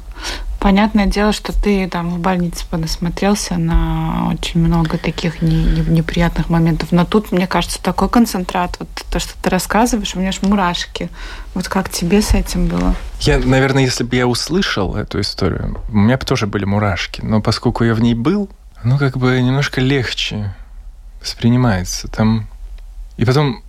Понятное 0.60 1.06
дело, 1.06 1.32
что 1.32 1.54
ты 1.54 1.88
там 1.88 2.10
в 2.10 2.20
больнице 2.20 2.66
понасмотрелся 2.70 3.58
на 3.58 4.30
очень 4.34 4.60
много 4.60 4.98
таких 4.98 5.42
не, 5.42 5.56
не, 5.56 5.82
неприятных 5.82 6.50
моментов. 6.50 6.92
Но 6.92 7.06
тут, 7.06 7.32
мне 7.32 7.48
кажется, 7.48 7.82
такой 7.82 8.10
концентрат. 8.10 8.76
Вот 8.78 8.90
то, 9.10 9.20
что 9.20 9.34
ты 9.42 9.50
рассказываешь, 9.50 10.16
у 10.16 10.20
меня 10.20 10.30
аж 10.30 10.42
мурашки. 10.42 11.10
Вот 11.54 11.70
как 11.70 11.90
тебе 11.90 12.22
с 12.22 12.34
этим 12.34 12.68
было? 12.68 12.94
Я, 13.22 13.40
наверное, 13.40 13.84
если 13.84 14.04
бы 14.04 14.18
я 14.18 14.28
услышал 14.28 14.98
эту 14.98 15.22
историю, 15.22 15.80
у 15.90 15.98
меня 15.98 16.18
бы 16.18 16.26
тоже 16.26 16.46
были 16.46 16.66
мурашки. 16.66 17.22
Но 17.22 17.42
поскольку 17.42 17.86
я 17.86 17.94
в 17.94 18.02
ней 18.02 18.14
был, 18.14 18.50
ну 18.84 18.98
как 18.98 19.18
бы 19.18 19.42
немножко 19.42 19.80
легче 19.80 20.54
воспринимается. 21.22 22.10
Там... 22.10 22.48
И 23.16 23.24
потом, 23.24 23.64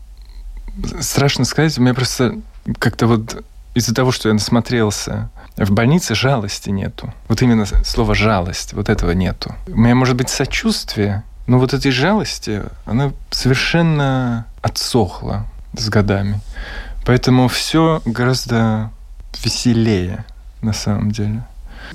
страшно 1.00 1.44
сказать, 1.44 1.78
у 1.78 1.82
меня 1.82 1.94
просто 1.94 2.34
как-то 2.80 3.06
вот 3.06 3.44
из-за 3.74 3.94
того, 3.94 4.10
что 4.10 4.28
я 4.28 4.34
насмотрелся 4.34 5.30
в 5.56 5.70
больнице 5.72 6.14
жалости 6.14 6.70
нету. 6.70 7.12
Вот 7.28 7.42
именно 7.42 7.66
слово 7.66 8.14
жалость, 8.14 8.72
вот 8.72 8.88
этого 8.88 9.12
нету. 9.12 9.54
У 9.66 9.78
меня 9.78 9.94
может 9.94 10.16
быть 10.16 10.28
сочувствие, 10.28 11.22
но 11.46 11.58
вот 11.58 11.74
этой 11.74 11.90
жалости, 11.90 12.62
она 12.86 13.12
совершенно 13.30 14.46
отсохла 14.62 15.46
с 15.76 15.88
годами. 15.88 16.40
Поэтому 17.04 17.48
все 17.48 18.02
гораздо 18.04 18.90
веселее 19.42 20.24
на 20.62 20.72
самом 20.72 21.10
деле. 21.10 21.44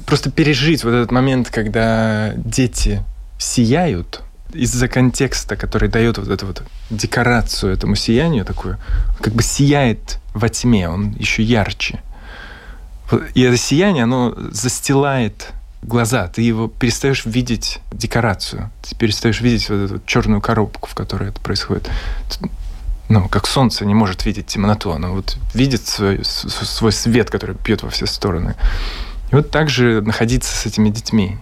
Просто 0.05 0.31
пережить 0.31 0.83
вот 0.83 0.91
этот 0.91 1.11
момент, 1.11 1.49
когда 1.49 2.33
дети 2.35 3.03
сияют 3.37 4.21
из-за 4.53 4.87
контекста, 4.87 5.55
который 5.55 5.89
дает 5.89 6.17
вот 6.17 6.29
эту 6.29 6.47
вот 6.47 6.63
декорацию 6.89 7.73
этому 7.73 7.95
сиянию 7.95 8.45
такую, 8.45 8.77
как 9.21 9.33
бы 9.33 9.43
сияет 9.43 10.19
во 10.33 10.49
тьме, 10.49 10.89
он 10.89 11.11
еще 11.13 11.43
ярче. 11.43 12.01
И 13.33 13.41
это 13.41 13.57
сияние, 13.57 14.03
оно 14.03 14.33
застилает 14.51 15.53
глаза. 15.81 16.27
Ты 16.27 16.41
его 16.41 16.67
перестаешь 16.67 17.25
видеть 17.25 17.79
декорацию. 17.91 18.71
Ты 18.81 18.95
перестаешь 18.95 19.41
видеть 19.41 19.69
вот 19.69 19.75
эту 19.75 20.01
черную 20.05 20.41
коробку, 20.41 20.89
в 20.89 20.95
которой 20.95 21.29
это 21.29 21.39
происходит. 21.39 21.89
Ну, 23.07 23.29
как 23.29 23.45
солнце 23.45 23.85
не 23.85 23.93
может 23.93 24.25
видеть 24.25 24.47
темноту, 24.47 24.91
оно 24.91 25.13
вот 25.13 25.37
видит 25.53 25.87
свой, 25.87 26.21
свой 26.23 26.91
свет, 26.91 27.29
который 27.29 27.55
бьет 27.63 27.83
во 27.83 27.89
все 27.91 28.07
стороны. 28.07 28.55
И 29.31 29.35
вот 29.35 29.51
так 29.51 29.69
же 29.69 30.01
находиться 30.01 30.55
с 30.55 30.65
этими 30.65 30.89
детьми. 30.89 31.37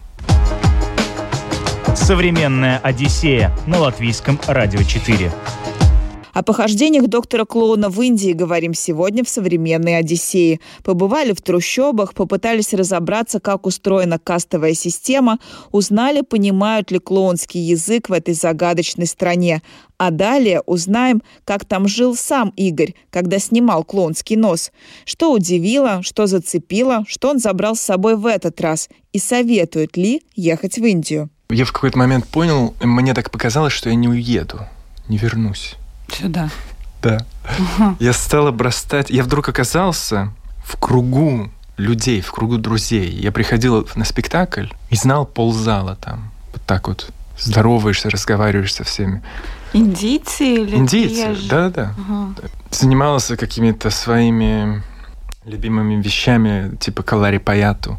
Современная 1.96 2.80
Одиссея 2.80 3.56
на 3.66 3.80
латвийском 3.80 4.40
радио 4.48 4.84
4. 4.84 5.32
О 6.34 6.42
похождениях 6.42 7.08
доктора 7.08 7.46
Клоуна 7.46 7.90
в 7.90 8.02
Индии 8.02 8.32
говорим 8.32 8.74
сегодня 8.74 9.24
в 9.24 9.30
«Современной 9.30 10.00
Одиссее». 10.00 10.60
Побывали 10.84 11.32
в 11.32 11.44
трущобах, 11.44 12.16
попытались 12.16 12.74
разобраться, 12.74 13.40
как 13.40 13.68
устроена 13.68 14.18
кастовая 14.18 14.74
система, 14.74 15.38
узнали, 15.72 16.22
понимают 16.22 16.90
ли 16.90 16.98
клоунский 16.98 17.62
язык 17.62 18.10
в 18.10 18.14
этой 18.14 18.34
загадочной 18.34 19.06
стране. 19.06 19.62
А 20.00 20.10
далее 20.10 20.62
узнаем, 20.66 21.22
как 21.46 21.66
там 21.66 21.88
жил 21.88 22.16
сам 22.16 22.52
Игорь, 22.56 22.96
когда 23.12 23.38
снимал 23.38 23.84
клоунский 23.84 24.36
нос. 24.36 24.72
Что 25.06 25.32
удивило, 25.32 26.02
что 26.02 26.26
зацепило, 26.26 27.04
что 27.08 27.30
он 27.30 27.38
забрал 27.38 27.76
с 27.76 27.82
собой 27.82 28.16
в 28.16 28.26
этот 28.26 28.60
раз 28.60 28.90
и 29.12 29.20
советует 29.20 29.98
ли 29.98 30.24
ехать 30.36 30.80
в 30.80 30.84
Индию. 30.84 31.30
Я 31.52 31.66
в 31.66 31.72
какой-то 31.72 32.00
момент 32.00 32.26
понял, 32.28 32.74
мне 32.82 33.14
так 33.14 33.30
показалось, 33.30 33.74
что 33.74 33.90
я 33.90 33.96
не 33.96 34.08
уеду, 34.08 34.62
не 35.08 35.18
вернусь. 35.18 35.76
Сюда. 36.08 36.50
Да. 37.02 37.26
Угу. 37.60 37.98
Я 38.00 38.14
стал 38.14 38.48
обрастать... 38.48 39.10
Я 39.10 39.24
вдруг 39.24 39.50
оказался 39.50 40.32
в 40.66 40.78
кругу 40.78 41.50
людей, 41.78 42.22
в 42.22 42.32
кругу 42.32 42.58
друзей. 42.58 43.10
Я 43.10 43.32
приходил 43.32 43.88
на 43.96 44.06
спектакль 44.06 44.68
и 44.90 44.96
знал 44.96 45.26
ползала 45.26 45.96
там. 45.96 46.32
Вот 46.54 46.62
так 46.66 46.88
вот. 46.88 47.12
Здороваешься, 47.38 48.10
разговариваешь 48.10 48.74
со 48.74 48.84
всеми. 48.84 49.22
Индийцы 49.74 50.46
или 50.46 50.76
Индийцы, 50.76 51.36
да-да-да. 51.50 51.96
Угу. 51.98 52.36
Занимался 52.70 53.38
какими-то 53.38 53.90
своими 53.90 54.84
любимыми 55.46 56.02
вещами, 56.02 56.76
типа 56.78 57.04
калари 57.04 57.40
паяту. 57.40 57.98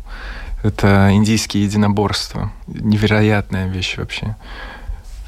Это 0.62 1.10
индийские 1.12 1.64
единоборства. 1.64 2.52
Невероятная 2.68 3.68
вещь 3.68 3.98
вообще. 3.98 4.36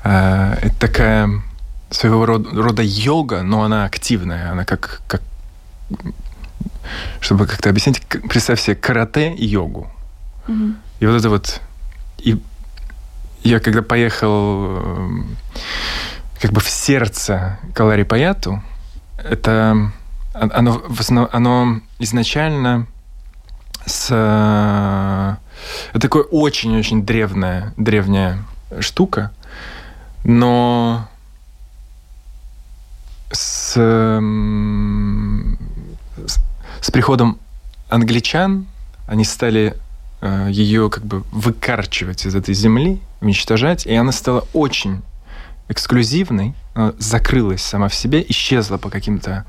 А, 0.03 0.57
это 0.63 0.75
такая 0.79 1.43
своего 1.91 2.27
рода, 2.27 2.51
рода 2.53 2.83
йога, 2.83 3.43
но 3.43 3.63
она 3.63 3.85
активная, 3.85 4.53
она 4.53 4.65
как, 4.65 5.03
как 5.07 5.23
чтобы 7.21 7.47
как-то 7.47 7.71
объяснить, 7.71 8.01
представь 8.29 8.61
себе 8.61 8.77
карате 8.77 9.33
и 9.33 9.47
йогу. 9.47 9.91
Mm-hmm. 10.47 10.75
И 11.01 11.07
вот 11.07 11.17
это 11.17 11.29
вот... 11.29 11.61
И 12.19 12.41
я 13.43 13.61
когда 13.61 13.83
поехал 13.83 14.83
как 16.41 16.53
бы 16.53 16.61
в 16.61 16.69
сердце 16.69 17.59
Калари 17.75 18.03
Паяту, 18.03 18.63
это 19.17 19.93
оно, 20.33 20.83
оно 21.33 21.81
изначально 21.99 22.87
с... 23.85 24.11
Это 25.91 26.01
такое 26.01 26.23
очень-очень 26.25 27.05
древняя, 27.05 27.73
древняя 27.77 28.39
штука, 28.81 29.31
но 30.25 31.09
с, 33.37 33.75
с, 36.27 36.39
с 36.81 36.91
приходом 36.91 37.39
англичан 37.89 38.67
они 39.07 39.25
стали 39.25 39.77
э, 40.21 40.49
ее 40.51 40.91
как 40.91 41.05
бы 41.05 41.23
выкарчивать 41.31 42.27
из 42.27 42.35
этой 42.35 42.55
земли, 42.55 43.01
уничтожать, 43.21 43.87
и 43.87 43.95
она 43.95 44.13
стала 44.13 44.45
очень 44.53 45.03
эксклюзивной, 45.69 46.55
закрылась 46.99 47.63
сама 47.63 47.89
в 47.89 47.95
себе, 47.95 48.25
исчезла 48.29 48.79
по 48.79 48.89
каким-то 48.89 49.45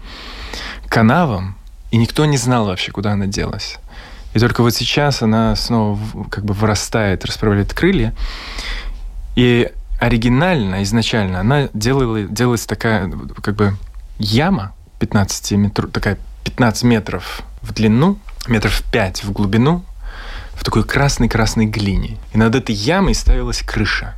канавам, 0.90 1.56
и 1.92 1.98
никто 1.98 2.26
не 2.26 2.38
знал 2.38 2.66
вообще, 2.66 2.92
куда 2.92 3.12
она 3.12 3.28
делась. 3.28 3.78
И 4.34 4.40
только 4.40 4.62
вот 4.62 4.74
сейчас 4.74 5.22
она 5.22 5.56
снова 5.56 6.00
как 6.30 6.44
бы 6.46 6.54
вырастает, 6.54 7.26
расправляет 7.26 7.74
крылья. 7.74 8.14
И 9.36 9.72
оригинально, 10.00 10.84
изначально, 10.84 11.40
она 11.40 11.70
делала, 11.74 12.24
делалась 12.24 12.66
такая, 12.66 13.12
как 13.42 13.56
бы, 13.56 13.76
яма 14.20 14.74
15 15.00 15.52
метров, 15.54 15.92
такая 15.92 16.18
15 16.44 16.84
метров 16.84 17.42
в 17.62 17.74
длину, 17.74 18.20
метров 18.48 18.82
5 18.92 19.24
в 19.24 19.32
глубину, 19.32 19.84
в 20.54 20.64
такой 20.64 20.84
красной-красной 20.84 21.66
глине. 21.66 22.18
И 22.34 22.38
над 22.38 22.56
этой 22.56 22.74
ямой 22.74 23.14
ставилась 23.14 23.62
крыша. 23.62 24.16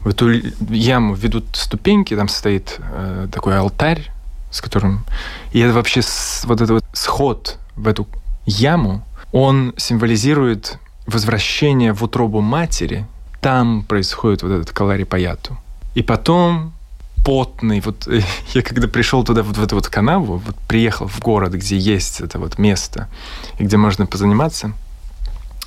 В 0.00 0.08
эту 0.08 0.30
яму 0.70 1.14
ведут 1.14 1.44
ступеньки, 1.54 2.14
там 2.14 2.28
стоит 2.28 2.76
э, 2.78 3.28
такой 3.32 3.58
алтарь, 3.58 4.10
с 4.50 4.60
которым... 4.60 5.04
И 5.52 5.60
это 5.60 5.74
вообще 5.74 6.02
с, 6.02 6.42
вот 6.44 6.60
этот 6.60 6.70
вот 6.70 6.84
сход 6.92 7.58
в 7.76 7.86
эту 7.88 8.06
яму, 8.46 9.04
он 9.32 9.74
символизирует 9.76 10.78
возвращение 11.06 11.92
в 11.92 12.02
утробу 12.02 12.40
матери. 12.40 13.06
Там 13.46 13.84
происходит 13.84 14.42
вот 14.42 14.50
этот 14.50 14.72
калари 14.72 15.04
паяту. 15.04 15.56
И 15.94 16.02
потом 16.02 16.72
потный. 17.24 17.80
Вот 17.80 18.08
я 18.54 18.62
когда 18.62 18.88
пришел 18.88 19.22
туда, 19.22 19.44
вот 19.44 19.56
в 19.56 19.62
эту 19.62 19.76
вот 19.76 19.86
канаву, 19.86 20.38
вот 20.38 20.56
приехал 20.66 21.06
в 21.06 21.20
город, 21.20 21.52
где 21.52 21.78
есть 21.78 22.20
это 22.20 22.40
вот 22.40 22.58
место, 22.58 23.08
и 23.60 23.62
где 23.62 23.76
можно 23.76 24.04
позаниматься, 24.04 24.72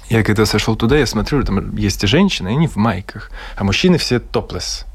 я 0.10 0.26
когда 0.26 0.46
сошел 0.46 0.76
туда, 0.76 0.98
я 0.98 1.06
смотрю, 1.06 1.42
там 1.46 1.74
есть 1.78 2.06
женщины, 2.06 2.50
и 2.50 2.52
они 2.52 2.68
в 2.68 2.76
майках, 2.76 3.32
а 3.56 3.63
мужчины 3.63 3.98
все 3.98 4.20
топлес 4.20 4.86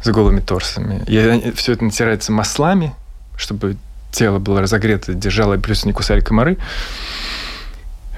с 0.00 0.08
голыми 0.08 0.38
торсами. 0.38 1.02
И 1.08 1.52
все 1.56 1.72
это 1.72 1.82
натирается 1.82 2.30
маслами, 2.30 2.94
чтобы 3.36 3.76
тело 4.12 4.38
было 4.38 4.60
разогрето, 4.60 5.14
держало, 5.14 5.54
и 5.54 5.58
плюс 5.58 5.84
не 5.84 5.92
кусали 5.92 6.20
комары. 6.20 6.58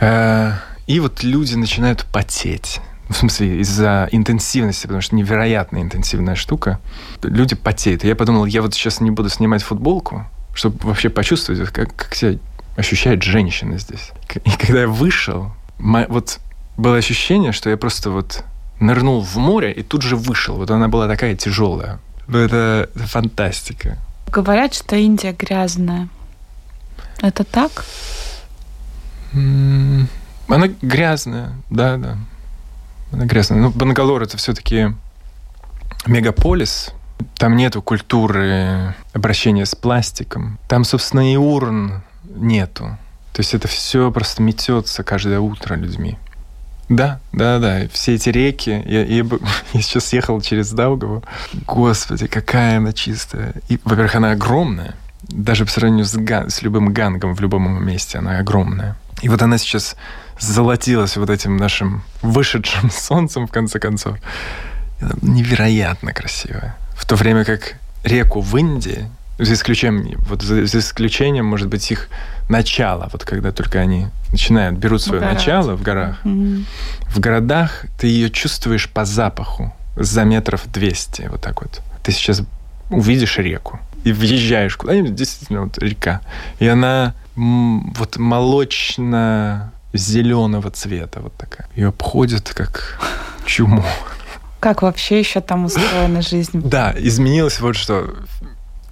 Э, 0.01 0.53
и 0.87 1.01
вот 1.01 1.23
люди 1.23 1.55
начинают 1.55 2.05
потеть. 2.13 2.79
В 3.09 3.15
смысле, 3.15 3.61
из-за 3.61 4.09
интенсивности, 4.11 4.83
потому 4.83 5.01
что 5.01 5.15
невероятно 5.15 5.81
интенсивная 5.81 6.35
штука. 6.35 6.81
Люди 7.23 7.55
потеют. 7.55 8.05
И 8.05 8.09
я 8.09 8.17
подумал, 8.17 8.47
я 8.47 8.63
вот 8.63 8.75
сейчас 8.75 9.01
не 9.01 9.11
буду 9.11 9.29
снимать 9.29 9.63
футболку, 9.63 10.27
чтобы 10.55 10.79
вообще 10.83 11.09
почувствовать, 11.09 11.71
как, 11.71 11.95
как 11.95 12.15
себя 12.15 12.39
ощущает 12.77 13.23
женщина 13.23 13.79
здесь. 13.79 14.11
И 14.45 14.51
когда 14.51 14.81
я 14.81 14.89
вышел, 14.89 15.53
вот 15.79 16.41
было 16.77 16.97
ощущение, 16.97 17.53
что 17.53 17.71
я 17.71 17.77
просто 17.77 18.11
вот 18.11 18.45
нырнул 18.81 19.23
в 19.23 19.37
море 19.37 19.73
и 19.73 19.83
тут 19.83 20.03
же 20.03 20.17
вышел. 20.17 20.57
Вот 20.57 20.71
она 20.71 20.89
была 20.89 21.07
такая 21.09 21.35
тяжелая. 21.37 22.01
Ну, 22.27 22.39
это, 22.39 22.91
это 22.95 23.07
фантастика. 23.07 23.99
Говорят, 24.31 24.75
что 24.75 24.97
Индия 24.97 25.33
грязная. 25.33 26.09
Это 27.21 27.45
так? 27.45 27.85
Она 29.33 30.69
грязная, 30.83 31.53
да, 31.71 31.97
да. 31.97 32.17
Грязная. 33.25 33.61
Ну, 33.61 33.71
Бангалор 33.71 34.23
это 34.23 34.37
все-таки 34.37 34.95
мегаполис. 36.07 36.93
Там 37.39 37.57
нету 37.57 37.81
культуры 37.83 38.95
обращения 39.13 39.65
с 39.65 39.75
пластиком. 39.75 40.59
Там, 40.69 40.85
собственно, 40.85 41.33
и 41.33 41.37
урн 41.37 42.03
нету. 42.25 42.99
То 43.33 43.41
есть 43.41 43.55
это 43.55 43.69
все 43.69 44.11
просто 44.11 44.43
метется 44.43 45.03
каждое 45.03 45.41
утро 45.41 45.75
людьми. 45.75 46.19
Да, 46.89 47.21
да, 47.33 47.59
да. 47.59 47.89
Все 47.93 48.15
эти 48.15 48.29
реки. 48.29 48.83
Я, 48.87 49.05
я, 49.05 49.25
я 49.73 49.83
сейчас 49.83 50.13
ехал 50.13 50.41
через 50.41 50.71
Даугаву. 50.71 51.25
Господи, 51.67 52.27
какая 52.27 52.79
она 52.79 52.93
чистая. 52.93 53.55
И, 53.69 53.79
во-первых, 53.85 54.15
она 54.15 54.33
огромная. 54.33 54.95
Даже 55.23 55.65
по 55.65 55.71
сравнению 55.71 56.05
с, 56.05 56.15
с 56.55 56.63
любым 56.63 56.93
гангом 56.93 57.35
в 57.35 57.41
любом 57.41 57.85
месте 57.85 58.19
она 58.19 58.39
огромная. 58.39 58.97
И 59.23 59.29
вот 59.29 59.43
она 59.43 59.59
сейчас 59.59 59.97
золотилась 60.39 61.17
вот 61.17 61.31
этим 61.31 61.57
нашим 61.57 62.03
вышедшим 62.23 62.91
солнцем, 62.93 63.47
в 63.47 63.53
конце 63.53 63.79
концов. 63.79 64.19
Невероятно 65.23 66.13
красивая. 66.13 66.77
В 66.95 67.05
то 67.07 67.17
время 67.17 67.45
как 67.45 67.79
реку 68.05 68.41
в 68.41 68.57
Индии, 68.57 69.11
за 69.39 69.53
исключением, 69.53 70.21
вот 70.29 70.43
за, 70.43 70.67
за 70.67 70.79
исключением, 70.79 71.45
может 71.47 71.69
быть, 71.69 71.91
их 71.91 72.09
начала, 72.49 73.09
вот 73.13 73.25
когда 73.25 73.53
только 73.53 73.81
они 73.81 74.07
начинают, 74.31 74.79
берут 74.79 75.03
свое 75.03 75.21
в 75.21 75.25
начало 75.25 75.77
в 75.77 75.83
горах. 75.83 76.19
Mm-hmm. 76.25 76.65
В 77.09 77.21
городах 77.21 77.85
ты 77.99 78.07
ее 78.07 78.31
чувствуешь 78.31 78.89
по 78.89 79.05
запаху 79.05 79.75
за 79.97 80.25
метров 80.25 80.63
200, 80.67 81.29
вот 81.31 81.43
так 81.43 81.63
вот. 81.63 81.83
Ты 82.03 82.13
сейчас 82.13 82.43
увидишь 82.89 83.39
реку 83.39 83.81
и 84.05 84.13
въезжаешь 84.13 84.77
куда-нибудь, 84.77 85.15
действительно, 85.15 85.63
вот 85.63 85.79
река. 85.79 86.21
И 86.59 86.67
она 86.67 87.15
вот 87.35 88.17
молочно 88.17 89.73
зеленого 89.97 90.71
цвета 90.71 91.21
вот 91.21 91.35
такая. 91.37 91.69
Ее 91.75 91.89
обходят 91.89 92.53
как 92.55 93.01
чуму. 93.45 93.85
Как 94.61 94.83
вообще 94.83 95.19
еще 95.19 95.41
там 95.41 95.67
устроена 95.67 96.23
жизнь? 96.23 96.61
Да, 96.63 96.95
изменилось 96.97 97.61
вот 97.61 97.77
что. 97.77 98.15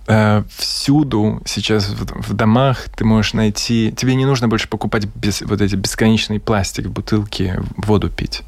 Э, 0.07 0.45
всюду 0.57 1.43
сейчас 1.47 1.89
в 1.89 2.35
домах 2.35 2.89
ты 2.95 3.05
можешь 3.05 3.33
найти... 3.33 3.93
Тебе 3.97 4.15
не 4.15 4.27
нужно 4.27 4.49
больше 4.49 4.69
покупать 4.69 5.07
без, 5.15 5.41
вот 5.41 5.61
эти 5.61 5.75
бесконечные 5.77 6.41
пластик 6.41 6.87
в 6.87 6.91
бутылке, 6.91 7.61
воду 7.77 8.11
пить. 8.11 8.43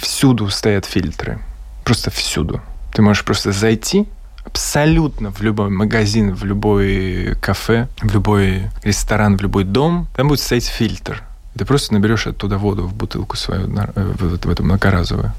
Всюду 0.00 0.48
стоят 0.48 0.86
фильтры. 0.86 1.38
Просто 1.84 2.10
всюду. 2.10 2.62
Ты 2.92 3.02
можешь 3.02 3.24
просто 3.24 3.52
зайти 3.52 4.06
абсолютно 4.44 5.30
в 5.30 5.42
любой 5.42 5.68
магазин, 5.68 6.34
в 6.34 6.44
любой 6.44 7.36
кафе, 7.40 7.88
в 8.00 8.12
любой 8.12 8.70
ресторан, 8.82 9.36
в 9.36 9.42
любой 9.42 9.64
дом. 9.64 10.08
Там 10.16 10.28
будет 10.28 10.40
стоять 10.40 10.66
фильтр. 10.66 11.22
Ты 11.58 11.64
просто 11.64 11.92
наберешь 11.92 12.28
оттуда 12.28 12.56
воду 12.56 12.86
в 12.86 12.94
бутылку 12.94 13.36
свою, 13.36 13.68
э, 13.68 13.90
в, 13.94 14.38
в 14.38 14.48
эту 14.48 14.62
многоразовую. 14.62 15.32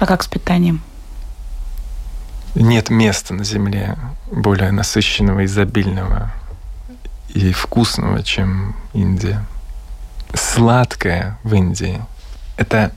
А 0.00 0.06
как 0.06 0.24
с 0.24 0.26
питанием? 0.26 0.82
Нет 2.56 2.90
места 2.90 3.32
на 3.32 3.44
Земле 3.44 3.96
более 4.30 4.72
насыщенного, 4.72 5.44
изобильного 5.44 6.32
и 7.28 7.52
вкусного, 7.52 8.24
чем 8.24 8.74
Индия. 8.92 9.46
Сладкое 10.34 11.38
в 11.44 11.54
Индии— 11.54 12.02
это, 12.56 12.90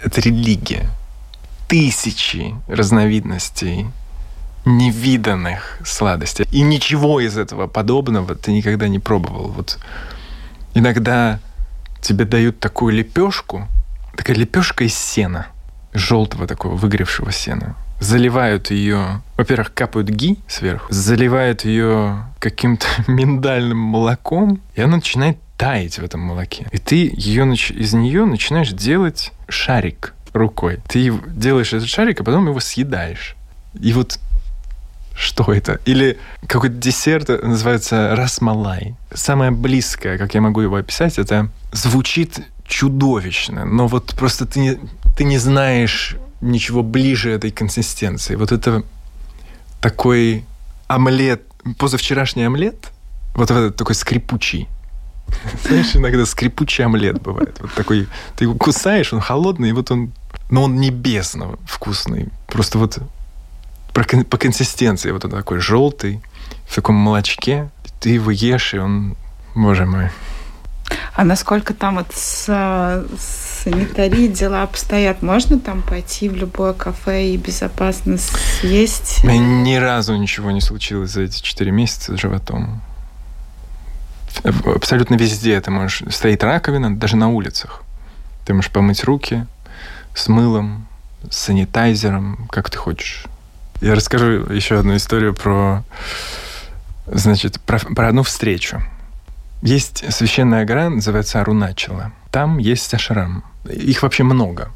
это 0.00 0.20
религия. 0.20 0.88
Тысячи 1.66 2.54
разновидностей 2.68 3.86
невиданных 4.64 5.80
сладостей. 5.84 6.46
И 6.52 6.60
ничего 6.60 7.20
из 7.20 7.36
этого 7.36 7.66
подобного 7.66 8.36
ты 8.36 8.52
никогда 8.52 8.86
не 8.86 9.00
пробовал. 9.00 9.48
Вот 9.48 9.78
иногда 10.78 11.40
тебе 12.00 12.24
дают 12.24 12.60
такую 12.60 12.94
лепешку, 12.94 13.66
такая 14.16 14.36
лепешка 14.36 14.84
из 14.84 14.94
сена, 14.94 15.46
желтого 15.92 16.46
такого 16.46 16.76
выгревшего 16.76 17.32
сена 17.32 17.76
заливают 18.00 18.70
ее, 18.70 19.22
во-первых, 19.36 19.72
капают 19.72 20.08
ги 20.08 20.38
сверху, 20.46 20.92
заливают 20.92 21.64
ее 21.64 22.24
каким-то 22.38 22.86
миндальным 23.06 23.78
молоком, 23.78 24.60
и 24.74 24.82
она 24.82 24.96
начинает 24.96 25.38
таять 25.56 25.98
в 25.98 26.04
этом 26.04 26.20
молоке. 26.20 26.66
И 26.72 26.78
ты 26.78 27.10
ее, 27.14 27.50
из 27.54 27.94
нее 27.94 28.26
начинаешь 28.26 28.70
делать 28.70 29.32
шарик 29.48 30.14
рукой. 30.32 30.80
Ты 30.88 31.10
делаешь 31.28 31.72
этот 31.72 31.88
шарик, 31.88 32.20
а 32.20 32.24
потом 32.24 32.46
его 32.48 32.60
съедаешь. 32.60 33.36
И 33.80 33.92
вот 33.92 34.18
что 35.16 35.52
это? 35.52 35.80
Или 35.86 36.18
какой-то 36.46 36.76
десерт 36.76 37.28
называется 37.42 38.14
расмалай. 38.14 38.94
Самое 39.14 39.50
близкое, 39.50 40.18
как 40.18 40.34
я 40.34 40.40
могу 40.40 40.60
его 40.60 40.76
описать, 40.76 41.18
это 41.18 41.48
звучит 41.72 42.40
чудовищно, 42.66 43.64
но 43.64 43.86
вот 43.86 44.14
просто 44.14 44.44
ты 44.44 44.60
не, 44.60 44.78
ты 45.16 45.24
не 45.24 45.38
знаешь 45.38 46.16
ничего 46.40 46.82
ближе 46.82 47.30
этой 47.30 47.50
консистенции. 47.50 48.34
Вот 48.34 48.52
это 48.52 48.82
такой 49.80 50.44
омлет, 50.86 51.42
позавчерашний 51.78 52.46
омлет, 52.46 52.92
вот 53.34 53.50
этот 53.50 53.76
такой 53.76 53.94
скрипучий. 53.94 54.68
Знаешь, 55.64 55.96
иногда 55.96 56.26
скрипучий 56.26 56.84
омлет 56.84 57.22
бывает. 57.22 57.56
Вот 57.60 57.72
такой, 57.72 58.06
ты 58.36 58.44
его 58.44 58.54
кусаешь, 58.54 59.12
он 59.12 59.20
холодный, 59.20 59.70
и 59.70 59.72
вот 59.72 59.90
он, 59.90 60.12
но 60.50 60.64
он 60.64 60.76
небесно 60.76 61.56
вкусный. 61.66 62.28
Просто 62.48 62.78
вот 62.78 62.98
по 64.04 64.38
консистенции 64.38 65.10
вот 65.10 65.24
он 65.24 65.30
такой 65.30 65.60
желтый, 65.60 66.20
в 66.68 66.74
таком 66.74 66.96
молочке. 66.96 67.70
Ты 68.00 68.10
его 68.10 68.30
ешь, 68.30 68.74
и 68.74 68.78
он, 68.78 69.16
боже 69.54 69.86
мой. 69.86 70.10
А 71.14 71.24
насколько 71.24 71.72
там 71.72 71.96
вот 71.96 72.12
с, 72.12 72.44
с 72.46 73.62
санитарии 73.64 74.28
дела 74.28 74.62
обстоят? 74.62 75.22
Можно 75.22 75.58
там 75.58 75.82
пойти 75.82 76.28
в 76.28 76.36
любое 76.36 76.74
кафе 76.74 77.30
и 77.30 77.36
безопасно 77.36 78.18
съесть? 78.18 79.24
Ни 79.24 79.76
разу 79.76 80.14
ничего 80.14 80.50
не 80.50 80.60
случилось 80.60 81.10
за 81.10 81.22
эти 81.22 81.40
четыре 81.40 81.72
месяца 81.72 82.16
с 82.16 82.20
животом. 82.20 82.82
Абсолютно 84.44 85.14
везде 85.14 85.54
это 85.54 85.70
можешь... 85.70 86.02
Стоит 86.10 86.44
раковина, 86.44 86.94
даже 86.94 87.16
на 87.16 87.30
улицах. 87.30 87.82
Ты 88.44 88.52
можешь 88.52 88.70
помыть 88.70 89.02
руки 89.02 89.46
с 90.14 90.28
мылом, 90.28 90.86
с 91.30 91.36
санитайзером, 91.36 92.46
как 92.50 92.70
ты 92.70 92.76
хочешь. 92.76 93.24
Я 93.80 93.94
расскажу 93.94 94.52
еще 94.52 94.78
одну 94.78 94.96
историю 94.96 95.34
про, 95.34 95.84
значит, 97.06 97.60
про, 97.60 97.78
про 97.78 98.08
одну 98.08 98.22
встречу. 98.22 98.82
Есть 99.62 100.04
священная 100.12 100.64
гора, 100.64 100.90
называется 100.90 101.40
Аруначала. 101.40 102.12
Там 102.30 102.58
есть 102.58 102.92
ашрам. 102.94 103.44
Их 103.68 104.02
вообще 104.02 104.22
много 104.22 104.70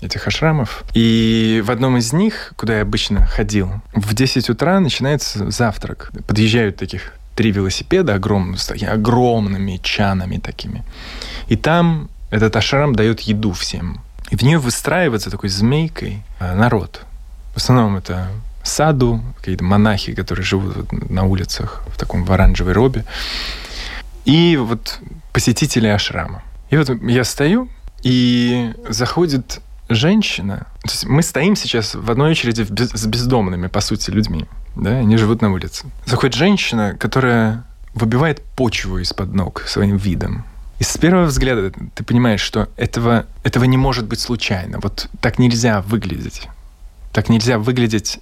этих 0.00 0.26
ашрамов. 0.26 0.84
И 0.94 1.62
в 1.64 1.70
одном 1.70 1.96
из 1.96 2.12
них, 2.12 2.54
куда 2.56 2.76
я 2.76 2.82
обычно 2.82 3.26
ходил, 3.26 3.70
в 3.92 4.14
10 4.14 4.48
утра 4.50 4.80
начинается 4.80 5.50
завтрак. 5.50 6.10
Подъезжают 6.26 6.76
таких 6.76 7.12
три 7.34 7.52
велосипеда 7.52 8.14
огромные, 8.14 8.58
с 8.58 8.66
такими 8.66 8.90
огромными 8.90 9.78
чанами 9.82 10.38
такими. 10.38 10.84
И 11.48 11.56
там 11.56 12.08
этот 12.30 12.56
ашрам 12.56 12.94
дает 12.94 13.20
еду 13.20 13.52
всем. 13.52 14.00
И 14.30 14.36
в 14.36 14.42
нее 14.42 14.58
выстраивается 14.58 15.30
такой 15.30 15.48
змейкой 15.48 16.22
э, 16.38 16.54
народ. 16.54 17.04
В 17.54 17.56
основном 17.56 17.96
это 17.96 18.28
саду, 18.62 19.20
какие-то 19.38 19.64
монахи, 19.64 20.14
которые 20.14 20.44
живут 20.44 20.92
на 21.10 21.24
улицах 21.24 21.82
в 21.88 21.98
таком 21.98 22.24
в 22.24 22.32
оранжевой 22.32 22.72
робе. 22.72 23.04
и 24.24 24.56
вот 24.56 24.98
посетители 25.32 25.88
ашрама. 25.88 26.42
И 26.70 26.76
вот 26.76 26.90
я 27.02 27.24
стою, 27.24 27.68
и 28.02 28.72
заходит 28.88 29.60
женщина. 29.88 30.66
То 30.82 30.90
есть 30.90 31.06
мы 31.06 31.22
стоим 31.22 31.56
сейчас 31.56 31.94
в 31.94 32.10
одной 32.10 32.30
очереди 32.30 32.62
с 32.62 33.06
бездомными, 33.06 33.66
по 33.66 33.80
сути, 33.80 34.10
людьми. 34.10 34.46
Да, 34.76 34.90
они 34.90 35.16
живут 35.16 35.42
на 35.42 35.52
улице. 35.52 35.86
Заходит 36.06 36.36
женщина, 36.36 36.96
которая 36.98 37.64
выбивает 37.94 38.40
почву 38.56 38.98
из-под 38.98 39.34
ног 39.34 39.64
своим 39.66 39.96
видом. 39.96 40.44
И 40.78 40.84
с 40.84 40.96
первого 40.96 41.26
взгляда 41.26 41.72
ты 41.94 42.04
понимаешь, 42.04 42.40
что 42.40 42.68
этого, 42.76 43.26
этого 43.42 43.64
не 43.64 43.76
может 43.76 44.06
быть 44.06 44.20
случайно. 44.20 44.78
Вот 44.80 45.08
так 45.20 45.38
нельзя 45.38 45.82
выглядеть. 45.82 46.48
Так 47.12 47.28
нельзя 47.28 47.58
выглядеть. 47.58 48.20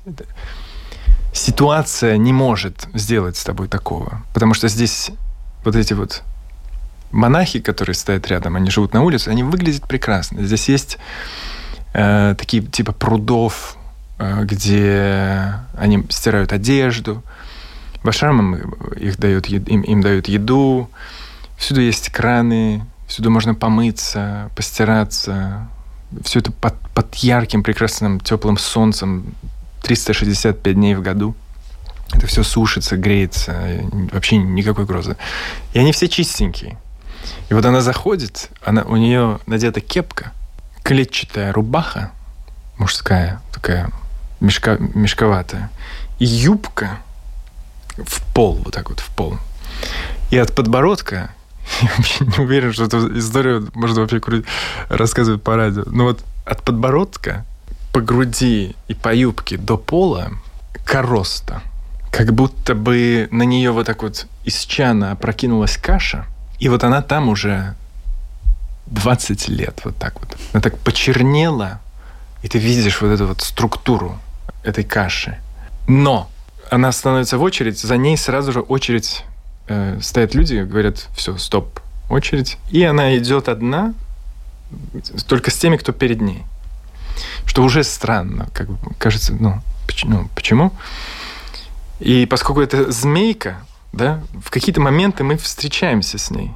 Ситуация 1.33 2.17
не 2.17 2.33
может 2.33 2.89
сделать 2.95 3.37
с 3.37 3.45
тобой 3.45 3.69
такого. 3.69 4.23
Потому 4.33 4.55
что 4.55 4.69
здесь 4.69 5.11
вот 5.65 5.77
эти 5.77 5.93
вот 5.93 6.23
монахи, 7.11 7.61
которые 7.61 7.95
стоят 7.95 8.27
рядом, 8.29 8.57
они 8.57 8.71
живут 8.71 8.95
на 8.95 9.03
улице, 9.03 9.29
они 9.29 9.43
выглядят 9.43 9.87
прекрасно. 9.87 10.45
Здесь 10.45 10.69
есть 10.69 10.99
э, 11.93 12.35
такие 12.39 12.63
типа 12.63 12.93
прудов, 12.93 13.77
э, 14.19 14.45
где 14.45 15.55
они 15.77 16.07
стирают 16.09 16.53
одежду. 16.53 17.23
В 18.03 18.09
ашрамам 18.09 18.55
их 18.97 19.19
дают, 19.19 19.49
им, 19.49 19.83
им 19.83 20.01
дают 20.01 20.29
еду. 20.29 20.89
Всюду 21.57 21.81
есть 21.81 22.11
краны, 22.11 22.85
всюду 23.07 23.31
можно 23.31 23.55
помыться, 23.55 24.51
постираться. 24.55 25.69
Все 26.23 26.41
это 26.41 26.53
под, 26.53 26.75
под 26.95 27.15
ярким, 27.17 27.63
прекрасным, 27.63 28.21
теплым 28.21 28.59
солнцем 28.59 29.35
365 29.83 30.75
дней 30.75 30.95
в 30.95 31.03
году. 31.03 31.35
Это 32.13 32.27
все 32.27 32.43
сушится, 32.43 32.97
греется, 32.97 33.83
вообще 34.13 34.39
никакой 34.39 34.87
грозы. 34.87 35.17
И 35.75 35.79
они 35.79 35.93
все 35.93 36.09
чистенькие. 36.09 36.79
И 37.51 37.55
вот 37.55 37.65
она 37.65 37.83
заходит, 37.83 38.51
она, 38.65 38.83
у 38.83 38.97
нее 38.97 39.41
надета 39.47 39.81
кепка, 39.81 40.33
клетчатая 40.83 41.53
рубаха 41.53 42.13
мужская, 42.79 43.41
такая 43.53 43.91
мешка, 44.41 44.77
мешковатая, 44.79 45.71
и 46.19 46.25
юбка 46.25 46.99
в 47.97 48.23
пол, 48.33 48.61
вот 48.65 48.73
так 48.73 48.89
вот 48.89 49.01
в 49.01 49.09
пол. 49.11 49.37
И 50.31 50.39
от 50.39 50.55
подбородка, 50.55 51.31
я 51.83 51.91
вообще 51.97 52.25
не 52.25 52.45
уверен, 52.45 52.73
что 52.73 52.85
эту 52.85 53.19
историю 53.19 53.69
можно 53.75 54.01
вообще 54.01 54.21
рассказывать 54.89 55.43
по 55.43 55.57
радио, 55.57 55.85
но 55.87 56.05
вот 56.05 56.25
от 56.45 56.63
подбородка 56.63 57.45
по 57.93 58.01
груди 58.01 58.77
и 58.89 58.95
по 58.95 59.15
юбке 59.15 59.57
до 59.57 59.77
пола 59.77 60.31
короста. 60.85 61.63
Как 62.11 62.33
будто 62.33 62.75
бы 62.75 63.29
на 63.31 63.43
нее 63.43 63.71
вот 63.71 63.87
так 63.87 64.03
вот 64.03 64.27
из 64.45 64.65
чана 64.65 65.13
опрокинулась 65.13 65.77
каша– 65.77 66.27
и 66.59 66.69
вот 66.69 66.85
она 66.85 67.03
там 67.03 67.29
уже 67.29 67.75
20 68.87 69.49
лет, 69.49 69.81
вот 69.85 69.97
так 69.97 70.19
вот. 70.21 70.37
Она 70.53 70.61
так 70.61 70.79
почернела, 70.79 71.81
и 72.43 72.49
ты 72.49 72.59
видишь 72.59 73.01
вот 73.01 73.09
эту 73.09 73.27
вот 73.29 73.41
структуру 73.43 74.19
этой 74.65 74.85
каши. 74.85 75.39
Но 75.87 76.29
она 76.71 76.91
становится 76.93 77.39
в 77.39 77.43
очередь, 77.43 77.79
за 77.79 77.97
ней 77.97 78.17
сразу 78.17 78.53
же 78.53 78.61
очередь 78.61 79.25
э, 79.69 79.99
стоят 80.01 80.35
люди, 80.35 80.57
говорят, 80.57 81.09
все, 81.15 81.37
стоп, 81.37 81.81
очередь. 82.09 82.59
И 82.71 82.83
она 82.83 83.17
идет 83.17 83.49
одна, 83.49 83.95
только 85.27 85.51
с 85.51 85.57
теми, 85.57 85.77
кто 85.77 85.93
перед 85.93 86.21
ней. 86.21 86.43
Что 87.45 87.63
уже 87.65 87.85
странно, 87.85 88.49
как 88.53 88.69
бы 88.69 88.95
кажется, 88.99 89.35
ну, 89.35 89.61
почему? 89.87 90.13
Ну, 90.13 90.29
почему? 90.35 90.73
И 92.01 92.27
поскольку 92.27 92.61
это 92.61 92.91
змейка, 92.93 93.59
да, 93.93 94.23
в 94.41 94.51
какие-то 94.51 94.81
моменты 94.81 95.25
мы 95.25 95.37
встречаемся 95.37 96.19
с 96.19 96.31
ней 96.31 96.53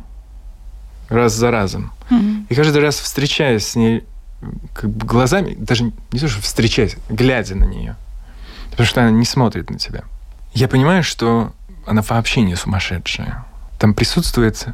раз 1.09 1.33
за 1.35 1.51
разом. 1.51 1.93
Mm-hmm. 2.11 2.47
И 2.49 2.55
каждый 2.55 2.81
раз 2.81 2.99
встречаясь 2.99 3.67
с 3.67 3.75
ней 3.75 4.05
как 4.75 4.91
бы 4.91 5.07
глазами, 5.07 5.55
даже 5.59 5.85
не 5.85 6.19
то, 6.19 6.29
что 6.29 6.41
встречаясь, 6.41 6.97
глядя 7.09 7.55
на 7.55 7.65
нее, 7.65 7.97
потому 8.71 8.87
что 8.87 9.03
она 9.03 9.11
не 9.11 9.25
смотрит 9.25 9.71
на 9.71 9.79
тебя, 9.79 10.03
я 10.55 10.69
понимаю, 10.69 11.03
что 11.03 11.53
она 11.87 12.03
вообще 12.03 12.43
не 12.43 12.57
сумасшедшая. 12.57 13.45
Там 13.79 13.95
присутствует 13.95 14.67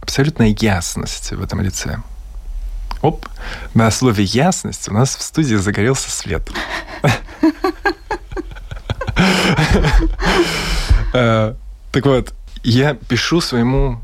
абсолютная 0.00 0.54
ясность 0.58 1.32
в 1.32 1.42
этом 1.42 1.60
лице. 1.60 1.98
Оп, 3.02 3.26
на 3.74 3.90
слове 3.90 4.24
ясность 4.24 4.88
у 4.88 4.94
нас 4.94 5.16
в 5.16 5.22
студии 5.22 5.56
загорелся 5.56 6.10
свет. 6.10 6.50
Э, 11.14 11.54
так 11.92 12.04
вот, 12.04 12.34
я 12.62 12.92
пишу 12.92 13.40
своему 13.40 14.02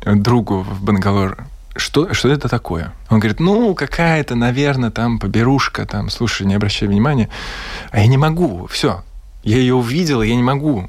другу 0.00 0.62
в 0.62 0.82
Бангалор, 0.82 1.46
что, 1.76 2.14
что 2.14 2.30
это 2.30 2.48
такое? 2.48 2.92
Он 3.10 3.18
говорит, 3.18 3.40
ну, 3.40 3.74
какая-то, 3.74 4.34
наверное, 4.34 4.90
там 4.90 5.18
поберушка, 5.18 5.84
там, 5.84 6.08
слушай, 6.08 6.46
не 6.46 6.54
обращай 6.54 6.88
внимания. 6.88 7.28
А 7.90 8.00
я 8.00 8.06
не 8.06 8.16
могу, 8.16 8.66
все. 8.68 9.04
Я 9.42 9.58
ее 9.58 9.74
увидел, 9.74 10.22
я 10.22 10.34
не 10.34 10.42
могу. 10.42 10.88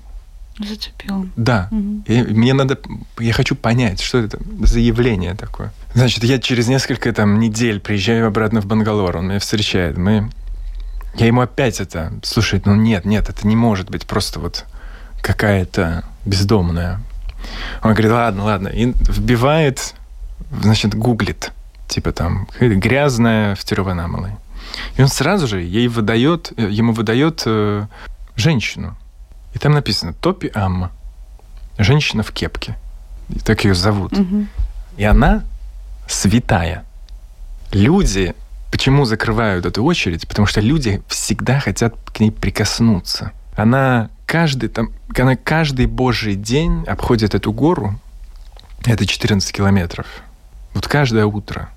Зацепил. 0.60 1.30
Да. 1.36 1.68
Угу. 1.72 2.04
И 2.08 2.22
мне 2.34 2.54
надо, 2.54 2.80
я 3.20 3.34
хочу 3.34 3.56
понять, 3.56 4.02
что 4.02 4.18
это 4.18 4.40
за 4.64 4.80
явление 4.80 5.36
такое. 5.36 5.72
Значит, 5.94 6.24
я 6.24 6.40
через 6.40 6.68
несколько 6.68 7.12
там 7.14 7.40
недель 7.40 7.80
приезжаю 7.80 8.28
обратно 8.28 8.62
в 8.62 8.66
Бангалор, 8.66 9.18
он 9.18 9.28
меня 9.30 9.40
встречает, 9.40 9.98
мы... 9.98 10.30
Я 11.16 11.28
ему 11.28 11.42
опять 11.42 11.80
это, 11.80 12.14
слушай, 12.24 12.62
ну 12.66 12.76
нет, 12.76 13.06
нет, 13.06 13.30
это 13.30 13.48
не 13.48 13.56
может 13.56 13.90
быть 13.90 14.06
просто 14.06 14.40
вот 14.40 14.66
какая-то 15.22 16.04
бездомная. 16.26 17.02
Он 17.84 17.94
говорит, 17.94 18.12
ладно, 18.12 18.44
ладно. 18.44 18.68
И 18.68 18.94
вбивает, 19.10 19.96
значит, 20.62 20.96
гуглит. 20.96 21.52
Типа 21.88 22.12
там, 22.12 22.48
грязная 22.60 23.56
в 23.56 23.64
Тируванамалой. 23.64 24.32
И 24.98 25.02
он 25.02 25.08
сразу 25.08 25.48
же 25.48 25.62
ей 25.62 25.88
выдает, 25.88 26.52
ему 26.58 26.94
выдает 26.94 27.44
э, 27.46 27.88
женщину. 28.36 28.98
И 29.58 29.60
там 29.60 29.72
написано 29.72 30.14
Топи 30.14 30.52
Амма. 30.54 30.92
Женщина 31.80 32.22
в 32.22 32.32
кепке. 32.32 32.78
И 33.30 33.40
так 33.40 33.66
ее 33.66 33.74
зовут. 33.74 34.14
Угу. 34.14 34.46
И 34.98 35.04
она 35.04 35.46
святая. 36.08 36.86
Люди 37.72 38.36
почему 38.72 39.06
закрывают 39.06 39.66
эту 39.66 39.84
очередь? 39.84 40.28
Потому 40.28 40.46
что 40.46 40.62
люди 40.62 41.02
всегда 41.08 41.60
хотят 41.60 41.96
к 42.06 42.20
ней 42.20 42.30
прикоснуться. 42.30 43.32
Она 43.56 44.12
каждый, 44.28 44.70
там, 44.70 44.92
она 45.18 45.36
каждый 45.36 45.88
божий 45.88 46.36
день 46.36 46.84
обходит 46.84 47.34
эту 47.34 47.52
гору, 47.52 48.00
это 48.86 49.08
14 49.08 49.52
километров, 49.52 50.06
вот 50.76 50.88
каждое 50.88 51.26
утро. 51.26 51.70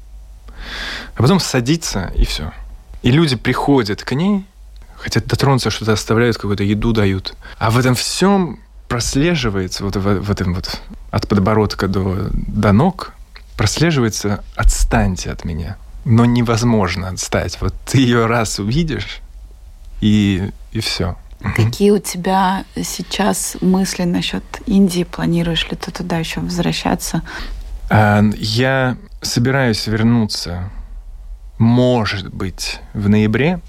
А 1.15 1.23
потом 1.23 1.41
садится, 1.41 2.13
и 2.15 2.27
все. 2.27 2.53
И 3.01 3.11
люди 3.11 3.37
приходят 3.37 4.03
к 4.03 4.13
ней, 4.13 4.45
хотят 5.01 5.27
дотронуться, 5.27 5.71
что-то 5.71 5.93
оставляют, 5.93 6.37
какую-то 6.37 6.63
еду 6.63 6.93
дают. 6.93 7.35
А 7.59 7.71
в 7.71 7.79
этом 7.79 7.95
всем 7.95 8.61
прослеживается, 8.89 9.85
вот 9.85 9.97
в, 9.97 10.21
в 10.21 10.31
этом 10.31 10.55
вот 10.55 10.81
от 11.11 11.29
подбородка 11.29 11.89
до, 11.89 12.29
до 12.33 12.73
ног, 12.73 13.13
прослеживается 13.57 14.45
«отстаньте 14.57 15.31
от 15.31 15.45
меня». 15.45 15.77
Но 16.05 16.25
невозможно 16.25 17.09
отстать. 17.09 17.59
Вот 17.61 17.75
ты 17.85 17.99
ее 17.99 18.27
раз 18.27 18.59
увидишь, 18.59 19.21
и, 20.01 20.51
и 20.73 20.81
все. 20.81 21.17
Какие 21.57 21.91
у 21.91 21.99
тебя 21.99 22.65
сейчас 22.77 23.57
мысли 23.61 24.05
насчет 24.05 24.45
Индии? 24.67 25.05
Планируешь 25.05 25.69
ли 25.71 25.77
ты 25.77 25.91
туда 25.91 26.19
еще 26.19 26.41
возвращаться? 26.41 27.23
А, 27.89 28.23
я 28.37 28.97
собираюсь 29.23 29.87
вернуться, 29.87 30.71
может 31.59 32.33
быть, 32.33 32.81
в 32.95 33.09
ноябре 33.09 33.61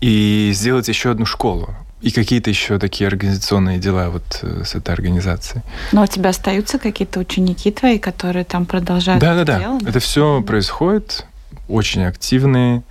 и 0.00 0.50
сделать 0.54 0.88
еще 0.88 1.10
одну 1.10 1.26
школу 1.26 1.74
и 2.00 2.10
какие-то 2.12 2.50
еще 2.50 2.78
такие 2.78 3.08
организационные 3.08 3.78
дела 3.78 4.10
вот 4.10 4.40
э, 4.42 4.62
с 4.64 4.74
этой 4.74 4.94
организацией. 4.94 5.62
Но 5.92 6.02
у 6.02 6.06
тебя 6.06 6.30
остаются 6.30 6.78
какие-то 6.78 7.18
ученики 7.18 7.72
твои, 7.72 7.98
которые 7.98 8.44
там 8.44 8.66
продолжают 8.66 9.20
да, 9.20 9.34
да, 9.34 9.44
да. 9.44 9.78
Это 9.84 9.98
все 9.98 10.40
происходит, 10.42 11.26
очень 11.68 12.04
активные. 12.04 12.82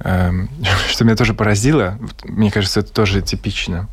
Эм, 0.00 0.48
что 0.88 1.04
меня 1.04 1.16
тоже 1.16 1.34
поразило, 1.34 1.98
мне 2.24 2.50
кажется, 2.50 2.80
это 2.80 2.92
тоже 2.92 3.22
типично. 3.22 3.88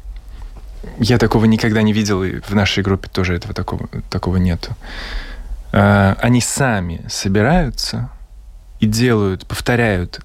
Я 0.99 1.17
такого 1.17 1.45
никогда 1.45 1.81
не 1.81 1.91
видел, 1.91 2.23
и 2.23 2.39
в 2.39 2.51
нашей 2.51 2.83
группе 2.83 3.09
тоже 3.11 3.35
этого 3.35 3.53
такого, 3.53 3.87
такого 4.11 4.37
нету. 4.37 4.75
Э, 5.71 6.15
они 6.21 6.39
сами 6.39 7.03
собираются 7.09 8.11
и 8.79 8.85
делают, 8.85 9.45
повторяют 9.45 10.21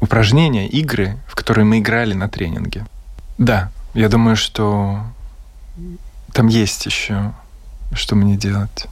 упражнения, 0.00 0.68
игры, 0.68 1.16
в 1.26 1.34
которые 1.34 1.64
мы 1.64 1.78
играли 1.78 2.14
на 2.14 2.28
тренинге. 2.28 2.86
Да, 3.38 3.70
я 3.94 4.08
думаю, 4.08 4.36
что 4.36 5.02
там 6.32 6.46
есть 6.46 6.86
еще, 6.86 7.32
что 7.92 8.14
мне 8.14 8.36
делать. 8.36 8.86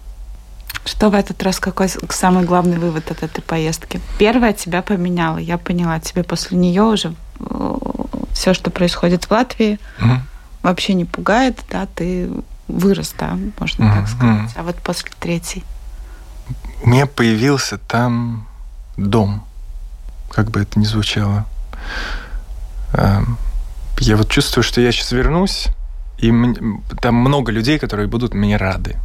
Что 0.84 1.08
в 1.08 1.14
этот 1.14 1.42
раз, 1.42 1.60
какой 1.60 1.88
самый 2.10 2.44
главный 2.44 2.78
вывод 2.78 3.10
от 3.10 3.22
этой 3.22 3.40
поездки? 3.40 4.00
Первая 4.18 4.52
тебя 4.52 4.82
поменяла, 4.82 5.38
я 5.38 5.56
поняла. 5.56 5.98
Тебе 6.00 6.24
после 6.24 6.58
нее 6.58 6.82
уже 6.82 7.14
э, 7.40 7.76
все, 8.34 8.52
что 8.52 8.70
происходит 8.70 9.24
в 9.24 9.30
Латвии, 9.30 9.78
угу. 9.98 10.14
вообще 10.62 10.92
не 10.94 11.06
пугает, 11.06 11.58
да, 11.70 11.86
ты 11.94 12.28
вырос, 12.68 13.14
да, 13.18 13.38
можно 13.58 13.84
mm-hmm. 13.84 13.94
так 13.94 14.08
сказать. 14.08 14.50
А 14.56 14.62
вот 14.62 14.76
после 14.76 15.10
третьей? 15.20 15.64
У 16.84 16.88
меня 16.88 17.06
появился 17.06 17.78
там 17.78 18.46
дом, 18.98 19.42
как 20.30 20.50
бы 20.50 20.60
это 20.60 20.78
ни 20.78 20.84
звучало. 20.84 21.46
Эм, 22.92 23.38
я 24.00 24.18
вот 24.18 24.28
чувствую, 24.28 24.62
что 24.62 24.82
я 24.82 24.92
сейчас 24.92 25.12
вернусь, 25.12 25.68
и 26.18 26.30
там 27.00 27.14
много 27.14 27.52
людей, 27.52 27.78
которые 27.78 28.06
будут 28.06 28.34
мне 28.34 28.58
рады. 28.58 28.98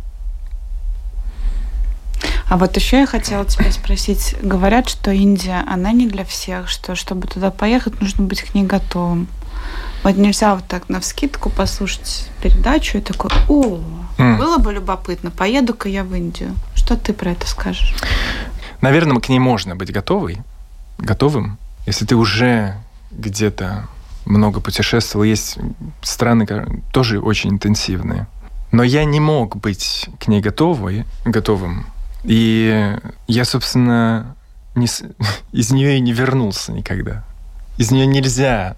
А 2.49 2.57
вот 2.57 2.75
еще 2.75 2.99
я 2.99 3.05
хотела 3.05 3.45
тебя 3.45 3.71
спросить. 3.71 4.35
Говорят, 4.41 4.89
что 4.89 5.11
Индия, 5.11 5.63
она 5.65 5.93
не 5.93 6.05
для 6.05 6.25
всех, 6.25 6.67
что 6.67 6.95
чтобы 6.95 7.27
туда 7.29 7.49
поехать, 7.49 8.01
нужно 8.01 8.25
быть 8.25 8.41
к 8.41 8.53
ней 8.53 8.65
готовым. 8.65 9.29
Вот 10.03 10.17
нельзя 10.17 10.55
вот 10.55 10.67
так 10.67 10.89
на 10.89 10.99
вскидку 10.99 11.49
послушать 11.49 12.27
передачу 12.43 12.97
и 12.97 13.01
такой, 13.01 13.31
о, 13.47 13.79
mm. 14.17 14.37
было 14.37 14.57
бы 14.57 14.73
любопытно, 14.73 15.31
поеду-ка 15.31 15.87
я 15.87 16.03
в 16.03 16.13
Индию. 16.13 16.55
Что 16.89 16.97
ты 16.97 17.13
про 17.13 17.33
это 17.33 17.45
скажешь? 17.45 17.93
Наверное, 18.81 19.19
к 19.19 19.29
ней 19.29 19.37
можно 19.37 19.75
быть 19.75 19.93
готовой, 19.93 20.39
готовым, 20.97 21.59
если 21.85 22.03
ты 22.03 22.15
уже 22.15 22.73
где-то 23.11 23.87
много 24.25 24.59
путешествовал. 24.59 25.23
Есть 25.23 25.59
страны 26.01 26.47
тоже 26.91 27.19
очень 27.19 27.51
интенсивные. 27.51 28.25
Но 28.71 28.81
я 28.81 29.05
не 29.05 29.19
мог 29.19 29.57
быть 29.57 30.09
к 30.19 30.27
ней 30.27 30.41
готовой, 30.41 31.05
готовым. 31.25 31.85
И 32.23 32.97
я, 33.27 33.45
собственно, 33.45 34.35
не, 34.73 34.87
из 35.51 35.69
нее 35.69 35.97
и 35.97 36.01
не 36.01 36.11
вернулся 36.11 36.71
никогда. 36.71 37.23
Из 37.77 37.91
нее 37.91 38.07
нельзя, 38.07 38.77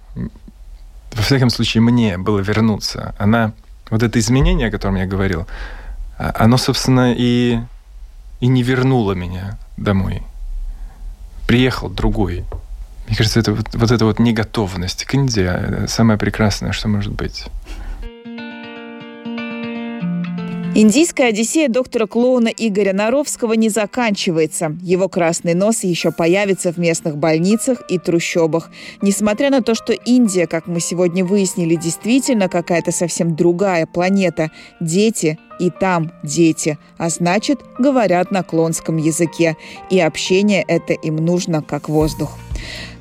во 1.13 1.21
всяком 1.21 1.49
случае, 1.49 1.79
мне 1.79 2.17
было 2.17 2.39
вернуться. 2.39 3.15
Она, 3.17 3.53
вот 3.89 4.03
это 4.03 4.19
изменение, 4.19 4.67
о 4.67 4.71
котором 4.71 4.97
я 4.97 5.05
говорил, 5.05 5.47
а, 6.17 6.33
оно, 6.35 6.57
собственно, 6.57 7.13
и, 7.17 7.61
и 8.41 8.47
не 8.47 8.63
вернуло 8.63 9.13
меня 9.13 9.57
домой. 9.77 10.23
Приехал 11.47 11.89
другой. 11.89 12.43
Мне 13.07 13.15
кажется, 13.15 13.39
это 13.39 13.53
вот, 13.53 13.73
вот 13.73 13.91
эта 13.91 14.05
вот 14.05 14.19
неготовность 14.19 15.05
к 15.05 15.13
Индии 15.13 15.45
а, 15.45 15.85
самое 15.87 16.17
прекрасное, 16.17 16.71
что 16.71 16.87
может 16.87 17.13
быть. 17.13 17.45
Индийская 20.73 21.25
Одиссея 21.25 21.67
доктора 21.67 22.07
клоуна 22.07 22.47
Игоря 22.47 22.93
Наровского 22.93 23.53
не 23.53 23.67
заканчивается. 23.67 24.77
Его 24.81 25.09
красный 25.09 25.53
нос 25.53 25.83
еще 25.83 26.13
появится 26.13 26.71
в 26.71 26.77
местных 26.77 27.17
больницах 27.17 27.83
и 27.89 27.97
трущобах. 27.99 28.71
Несмотря 29.01 29.49
на 29.49 29.61
то, 29.61 29.75
что 29.75 29.91
Индия, 29.91 30.47
как 30.47 30.67
мы 30.67 30.79
сегодня 30.79 31.25
выяснили, 31.25 31.75
действительно 31.75 32.47
какая-то 32.47 32.93
совсем 32.93 33.35
другая 33.35 33.85
планета, 33.85 34.49
дети 34.79 35.37
и 35.59 35.71
там 35.71 36.13
дети, 36.23 36.77
а 36.97 37.09
значит, 37.09 37.59
говорят 37.77 38.31
на 38.31 38.41
клонском 38.41 38.95
языке. 38.95 39.57
И 39.89 39.99
общение 39.99 40.63
это 40.65 40.93
им 40.93 41.17
нужно 41.17 41.61
как 41.61 41.89
воздух. 41.89 42.37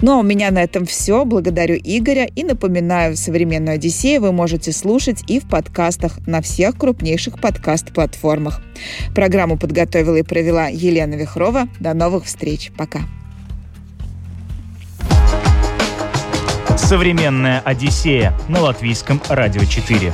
Ну 0.00 0.12
а 0.12 0.18
у 0.18 0.22
меня 0.22 0.50
на 0.50 0.62
этом 0.62 0.86
все. 0.86 1.24
Благодарю 1.24 1.76
Игоря 1.76 2.24
и 2.24 2.44
напоминаю, 2.44 3.16
современную 3.16 3.74
Одиссею 3.74 4.22
вы 4.22 4.32
можете 4.32 4.72
слушать 4.72 5.22
и 5.28 5.40
в 5.40 5.48
подкастах 5.48 6.18
на 6.26 6.40
всех 6.40 6.76
крупнейших 6.76 7.40
подкаст-платформах. 7.40 8.61
Программу 9.14 9.58
подготовила 9.58 10.16
и 10.16 10.22
провела 10.22 10.68
Елена 10.68 11.14
Вихрова. 11.14 11.68
До 11.80 11.94
новых 11.94 12.24
встреч. 12.24 12.72
Пока. 12.76 13.00
Современная 16.76 17.61
Одиссея 17.61 18.32
на 18.48 18.61
латвийском 18.61 19.20
радио 19.28 19.64
4. 19.64 20.12